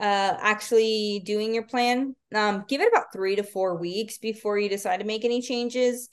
uh 0.00 0.34
actually 0.40 1.22
doing 1.24 1.54
your 1.54 1.64
plan 1.64 2.16
um 2.34 2.64
give 2.68 2.80
it 2.80 2.88
about 2.88 3.12
three 3.12 3.36
to 3.36 3.44
four 3.44 3.76
weeks 3.76 4.18
before 4.18 4.58
you 4.58 4.68
decide 4.68 4.98
to 4.98 5.06
make 5.06 5.24
any 5.24 5.40
changes 5.40 6.08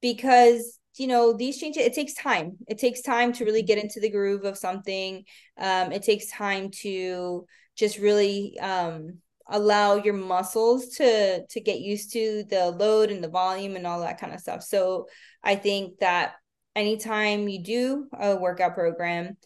because 0.00 0.78
you 0.96 1.06
know 1.06 1.32
these 1.32 1.58
changes 1.58 1.84
it 1.84 1.94
takes 1.94 2.14
time. 2.14 2.56
It 2.68 2.78
takes 2.78 3.02
time 3.02 3.32
to 3.34 3.44
really 3.44 3.62
get 3.62 3.78
into 3.78 4.00
the 4.00 4.10
groove 4.10 4.44
of 4.44 4.58
something. 4.58 5.24
Um, 5.58 5.92
it 5.92 6.02
takes 6.02 6.30
time 6.30 6.70
to 6.82 7.46
just 7.76 7.98
really 7.98 8.58
um, 8.60 9.18
allow 9.48 9.96
your 9.96 10.14
muscles 10.14 10.88
to 10.96 11.46
to 11.46 11.60
get 11.60 11.80
used 11.80 12.12
to 12.12 12.44
the 12.48 12.70
load 12.70 13.10
and 13.10 13.22
the 13.22 13.28
volume 13.28 13.76
and 13.76 13.86
all 13.86 14.00
that 14.00 14.20
kind 14.20 14.32
of 14.32 14.40
stuff. 14.40 14.62
So 14.62 15.06
i 15.44 15.54
think 15.54 15.98
that 15.98 16.34
anytime 16.74 17.48
you 17.48 17.62
do 17.62 18.08
a 18.18 18.34
workout 18.34 18.74
program 18.74 19.36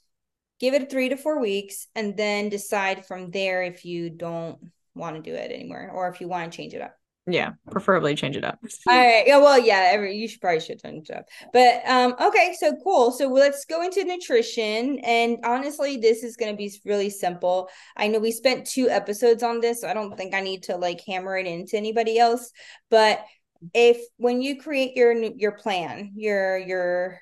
give 0.61 0.75
it 0.75 0.91
three 0.91 1.09
to 1.11 1.17
four 1.17 1.41
weeks 1.41 1.89
and 1.95 2.17
then 2.17 2.49
decide 2.49 3.05
from 3.05 3.31
there 3.31 3.63
if 3.63 3.85
you 3.85 4.09
don't 4.09 4.59
want 4.95 5.17
to 5.17 5.23
do 5.23 5.37
it 5.37 5.53
anymore 5.53 5.91
or 5.93 6.09
if 6.09 6.21
you 6.21 6.29
want 6.29 6.51
to 6.51 6.57
change 6.57 6.75
it 6.75 6.81
up 6.81 6.98
yeah, 7.29 7.51
preferably 7.71 8.15
change 8.15 8.37
it 8.37 8.45
up. 8.45 8.59
All 8.89 8.97
right. 8.97 9.25
Yeah. 9.27 9.39
Well, 9.39 9.59
yeah. 9.59 9.91
Every 9.93 10.17
you 10.17 10.29
should 10.29 10.41
probably 10.41 10.61
should 10.61 10.83
change 10.83 11.11
it 11.11 11.17
up. 11.17 11.27
But 11.53 11.87
um. 11.89 12.15
Okay. 12.21 12.55
So 12.59 12.75
cool. 12.83 13.13
So 13.13 13.29
let's 13.29 13.65
go 13.65 13.83
into 13.83 14.05
nutrition. 14.05 14.99
And 15.01 15.39
honestly, 15.45 15.97
this 15.97 16.23
is 16.23 16.37
going 16.37 16.53
to 16.53 16.57
be 16.57 16.73
really 16.85 17.11
simple. 17.11 17.69
I 17.97 18.09
know 18.09 18.19
we 18.19 18.33
spent 18.33 18.67
two 18.67 18.89
episodes 18.89 19.43
on 19.43 19.61
this, 19.61 19.81
so 19.81 19.89
I 19.89 19.95
don't 19.95 20.17
think 20.17 20.35
I 20.35 20.41
need 20.41 20.65
to 20.65 20.77
like 20.77 21.03
hammer 21.07 21.37
it 21.37 21.47
into 21.47 21.77
anybody 21.77 22.19
else. 22.19 22.51
But 22.91 23.25
if 23.75 24.01
when 24.17 24.41
you 24.41 24.61
create 24.61 24.97
your 24.97 25.13
your 25.13 25.53
plan, 25.53 26.13
your 26.17 26.59
your 26.59 27.21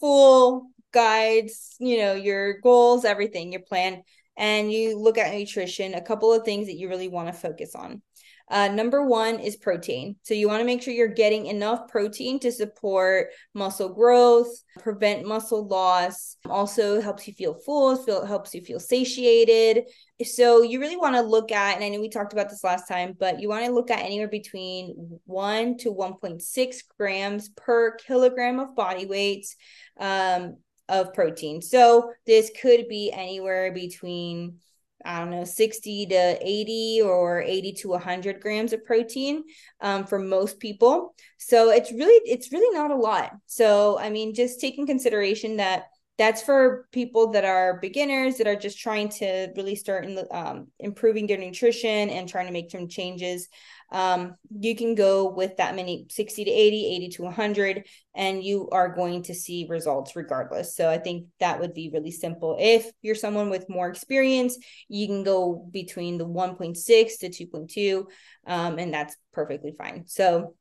full 0.00 0.70
guides, 0.92 1.76
you 1.78 1.98
know, 1.98 2.14
your 2.14 2.60
goals, 2.60 3.04
everything, 3.04 3.52
your 3.52 3.62
plan, 3.62 4.02
and 4.36 4.72
you 4.72 4.98
look 4.98 5.18
at 5.18 5.34
nutrition, 5.34 5.94
a 5.94 6.02
couple 6.02 6.32
of 6.32 6.44
things 6.44 6.66
that 6.66 6.76
you 6.76 6.88
really 6.88 7.08
want 7.08 7.28
to 7.28 7.32
focus 7.32 7.74
on. 7.74 8.02
Uh, 8.50 8.68
number 8.68 9.04
one 9.04 9.38
is 9.38 9.56
protein. 9.56 10.16
So 10.22 10.34
you 10.34 10.48
want 10.48 10.60
to 10.60 10.64
make 10.64 10.82
sure 10.82 10.94
you're 10.94 11.08
getting 11.08 11.46
enough 11.46 11.88
protein 11.88 12.38
to 12.40 12.52
support 12.52 13.28
muscle 13.54 13.90
growth, 13.90 14.48
prevent 14.80 15.26
muscle 15.26 15.66
loss, 15.66 16.36
also 16.48 17.00
helps 17.00 17.26
you 17.26 17.34
feel 17.34 17.54
full, 17.54 17.96
feel 17.96 18.24
helps 18.24 18.54
you 18.54 18.62
feel 18.62 18.80
satiated. 18.80 19.84
So 20.24 20.62
you 20.62 20.80
really 20.80 20.96
want 20.96 21.14
to 21.14 21.22
look 21.22 21.52
at, 21.52 21.76
and 21.76 21.84
I 21.84 21.88
know 21.88 22.00
we 22.00 22.08
talked 22.08 22.32
about 22.32 22.48
this 22.48 22.64
last 22.64 22.88
time, 22.88 23.14
but 23.18 23.40
you 23.40 23.48
want 23.48 23.66
to 23.66 23.72
look 23.72 23.90
at 23.90 24.00
anywhere 24.00 24.28
between 24.28 25.20
one 25.26 25.76
to 25.78 25.94
1.6 25.94 26.76
grams 26.96 27.50
per 27.50 27.96
kilogram 27.96 28.58
of 28.58 28.74
body 28.74 29.06
weight 29.06 29.46
um, 30.00 30.56
of 30.88 31.12
protein. 31.12 31.60
So 31.60 32.12
this 32.26 32.50
could 32.60 32.88
be 32.88 33.12
anywhere 33.12 33.72
between 33.72 34.58
I 35.04 35.20
don't 35.20 35.30
know, 35.30 35.44
60 35.44 36.06
to 36.06 36.38
80 36.40 37.02
or 37.04 37.42
80 37.42 37.72
to 37.74 37.88
100 37.90 38.40
grams 38.40 38.72
of 38.72 38.84
protein 38.84 39.44
um, 39.80 40.04
for 40.04 40.18
most 40.18 40.58
people. 40.58 41.14
So 41.38 41.70
it's 41.70 41.92
really, 41.92 42.20
it's 42.30 42.52
really 42.52 42.76
not 42.76 42.90
a 42.90 42.96
lot. 42.96 43.32
So, 43.46 43.98
I 43.98 44.10
mean, 44.10 44.34
just 44.34 44.60
taking 44.60 44.86
consideration 44.86 45.56
that 45.58 45.84
that's 46.18 46.42
for 46.42 46.88
people 46.90 47.30
that 47.30 47.44
are 47.44 47.78
beginners 47.80 48.38
that 48.38 48.48
are 48.48 48.56
just 48.56 48.80
trying 48.80 49.08
to 49.08 49.48
really 49.56 49.76
start 49.76 50.04
in 50.04 50.16
the, 50.16 50.36
um, 50.36 50.66
improving 50.80 51.28
their 51.28 51.38
nutrition 51.38 52.10
and 52.10 52.28
trying 52.28 52.46
to 52.46 52.52
make 52.52 52.72
some 52.72 52.88
changes. 52.88 53.48
Um, 53.90 54.36
you 54.50 54.76
can 54.76 54.94
go 54.94 55.30
with 55.30 55.56
that 55.56 55.74
many 55.74 56.06
60 56.10 56.44
to 56.44 56.50
80, 56.50 56.86
80 56.96 57.08
to 57.08 57.22
100, 57.22 57.86
and 58.14 58.42
you 58.42 58.68
are 58.70 58.94
going 58.94 59.22
to 59.24 59.34
see 59.34 59.66
results 59.68 60.14
regardless. 60.14 60.76
So 60.76 60.90
I 60.90 60.98
think 60.98 61.26
that 61.40 61.60
would 61.60 61.74
be 61.74 61.90
really 61.92 62.10
simple. 62.10 62.56
If 62.58 62.90
you're 63.00 63.14
someone 63.14 63.48
with 63.48 63.68
more 63.68 63.88
experience, 63.88 64.58
you 64.88 65.06
can 65.06 65.22
go 65.22 65.66
between 65.70 66.18
the 66.18 66.26
1.6 66.26 67.18
to 67.18 67.28
2.2, 67.28 68.06
um, 68.46 68.78
and 68.78 68.92
that's 68.92 69.16
perfectly 69.32 69.74
fine. 69.78 70.04
So 70.06 70.54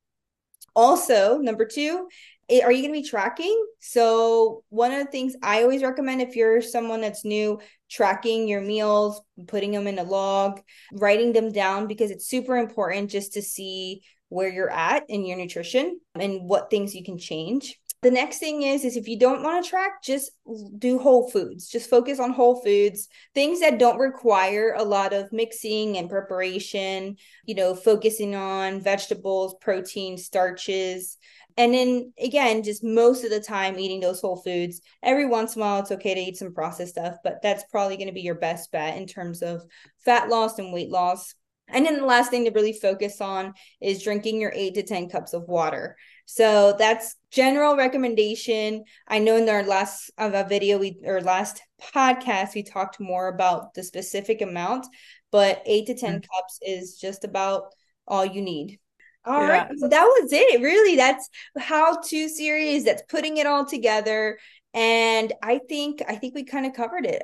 also, 0.78 1.40
number 1.40 1.66
two, 1.66 2.08
are 2.50 2.72
you 2.72 2.82
going 2.84 2.94
to 2.94 3.02
be 3.02 3.04
tracking? 3.04 3.66
So, 3.80 4.64
one 4.70 4.92
of 4.94 5.04
the 5.04 5.12
things 5.12 5.36
I 5.42 5.64
always 5.64 5.82
recommend 5.82 6.22
if 6.22 6.36
you're 6.36 6.62
someone 6.62 7.02
that's 7.02 7.26
new, 7.26 7.60
tracking 7.90 8.48
your 8.48 8.62
meals, 8.62 9.22
putting 9.48 9.72
them 9.72 9.88
in 9.88 10.00
a 10.00 10.04
log, 10.04 10.62
writing 10.94 11.34
them 11.34 11.52
down 11.52 11.88
because 11.88 12.12
it's 12.12 12.28
super 12.28 12.58
important 12.58 13.10
just 13.10 13.34
to 13.34 13.42
see 13.42 14.02
where 14.30 14.50
you're 14.50 14.72
at 14.72 15.10
in 15.10 15.26
your 15.26 15.38
nutrition 15.38 16.00
and 16.16 16.42
what 16.42 16.70
things 16.70 16.94
you 16.94 17.04
can 17.04 17.18
change. 17.18 17.80
The 18.04 18.12
next 18.12 18.38
thing 18.38 18.62
is 18.62 18.86
is 18.86 18.96
if 18.96 19.08
you 19.08 19.18
don't 19.18 19.42
want 19.42 19.64
to 19.64 19.70
track, 19.70 20.04
just 20.04 20.32
do 20.78 21.00
whole 21.00 21.32
foods. 21.32 21.68
Just 21.68 21.90
focus 21.90 22.20
on 22.20 22.32
whole 22.32 22.62
foods, 22.62 23.08
things 23.34 23.60
that 23.62 23.80
don't 23.80 23.98
require 23.98 24.76
a 24.78 24.84
lot 24.84 25.14
of 25.14 25.34
mixing 25.34 25.98
and 25.98 26.10
preparation, 26.10 27.18
you 27.46 27.56
know, 27.56 27.74
focusing 27.74 28.36
on 28.36 28.82
vegetables, 28.82 29.56
protein, 29.62 30.18
starches, 30.18 31.18
and 31.58 31.74
then 31.74 32.14
again, 32.22 32.62
just 32.62 32.84
most 32.84 33.24
of 33.24 33.32
the 33.32 33.40
time 33.40 33.80
eating 33.80 34.00
those 34.00 34.22
whole 34.22 34.38
foods. 34.38 34.80
Every 35.02 35.26
once 35.26 35.56
in 35.56 35.62
a 35.62 35.66
while, 35.66 35.80
it's 35.80 35.92
okay 35.92 36.14
to 36.14 36.22
eat 36.22 36.38
some 36.38 36.54
processed 36.54 36.92
stuff, 36.92 37.18
but 37.24 37.42
that's 37.42 37.64
probably 37.72 37.98
going 37.98 38.08
to 38.08 38.14
be 38.14 38.22
your 38.22 38.36
best 38.36 38.72
bet 38.72 38.96
in 38.96 39.08
terms 39.08 39.42
of 39.42 39.64
fat 40.06 40.30
loss 40.30 40.60
and 40.60 40.72
weight 40.72 40.90
loss. 40.90 41.34
And 41.68 41.86
then 41.86 41.98
the 41.98 42.06
last 42.06 42.30
thing 42.30 42.46
to 42.46 42.52
really 42.52 42.74
focus 42.74 43.20
on 43.20 43.54
is 43.82 44.04
drinking 44.04 44.40
your 44.40 44.54
eight 44.56 44.76
to 44.76 44.84
10 44.84 45.10
cups 45.10 45.34
of 45.34 45.48
water. 45.48 45.98
So 46.26 46.76
that's 46.78 47.16
general 47.32 47.76
recommendation. 47.76 48.84
I 49.08 49.20
know 49.20 49.36
in 49.36 49.50
our 49.50 49.64
last 49.64 50.12
of 50.18 50.34
a 50.34 50.48
video 50.48 50.78
we 50.78 51.00
or 51.04 51.22
last 51.22 51.62
podcast 51.94 52.54
we 52.54 52.64
talked 52.64 53.00
more 53.00 53.28
about 53.28 53.74
the 53.74 53.84
specific 53.84 54.42
amount, 54.42 54.86
but 55.32 55.62
eight 55.66 55.88
to 55.88 55.96
10 55.96 56.10
mm-hmm. 56.10 56.20
cups 56.20 56.60
is 56.62 56.98
just 56.98 57.24
about 57.24 57.74
all 58.08 58.26
you 58.26 58.42
need. 58.42 58.80
All 59.28 59.42
yeah. 59.42 59.50
right, 59.50 59.72
So 59.78 59.88
that 59.88 60.04
was 60.04 60.32
it. 60.32 60.62
Really, 60.62 60.96
that's 60.96 61.30
how 61.58 62.00
to 62.02 62.30
series. 62.30 62.86
That's 62.86 63.04
putting 63.10 63.38
it 63.38 63.46
all 63.46 63.66
together. 63.66 64.40
And 64.74 65.34
I 65.44 65.60
think 65.68 66.02
I 66.08 66.16
think 66.16 66.36
we 66.36 66.44
kind 66.44 66.66
of 66.66 66.74
covered 66.74 67.06
it. 67.06 67.24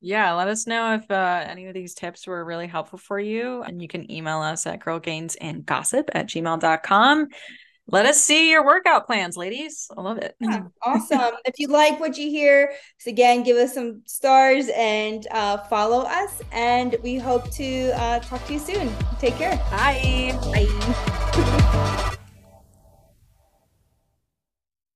Yeah, 0.00 0.32
let 0.34 0.48
us 0.48 0.66
know 0.66 0.94
if 0.94 1.10
uh, 1.10 1.44
any 1.48 1.66
of 1.66 1.74
these 1.74 1.94
tips 1.94 2.26
were 2.26 2.44
really 2.44 2.68
helpful 2.68 2.98
for 2.98 3.18
you. 3.18 3.62
And 3.62 3.82
you 3.82 3.88
can 3.88 4.10
email 4.10 4.40
us 4.40 4.66
at 4.66 4.80
girlgainsandgossip 4.80 6.04
at 6.12 6.26
gmail.com. 6.26 7.28
Let 7.90 8.04
us 8.04 8.22
see 8.22 8.50
your 8.50 8.64
workout 8.66 9.06
plans, 9.06 9.36
ladies. 9.36 9.88
I 9.96 10.02
love 10.02 10.18
it. 10.18 10.36
Yeah, 10.40 10.64
awesome. 10.82 11.34
if 11.46 11.58
you 11.58 11.68
like 11.68 11.98
what 11.98 12.18
you 12.18 12.28
hear, 12.30 12.74
so 12.98 13.10
again, 13.10 13.42
give 13.42 13.56
us 13.56 13.72
some 13.74 14.02
stars 14.04 14.68
and 14.76 15.26
uh, 15.30 15.58
follow 15.64 16.02
us. 16.02 16.42
And 16.52 16.96
we 17.02 17.16
hope 17.16 17.50
to 17.52 17.90
uh, 17.98 18.20
talk 18.20 18.46
to 18.46 18.52
you 18.52 18.58
soon. 18.58 18.92
Take 19.18 19.36
care. 19.36 19.56
Bye. 19.70 20.38
Bye 20.52 21.17
thank 21.40 21.62
you 21.62 21.67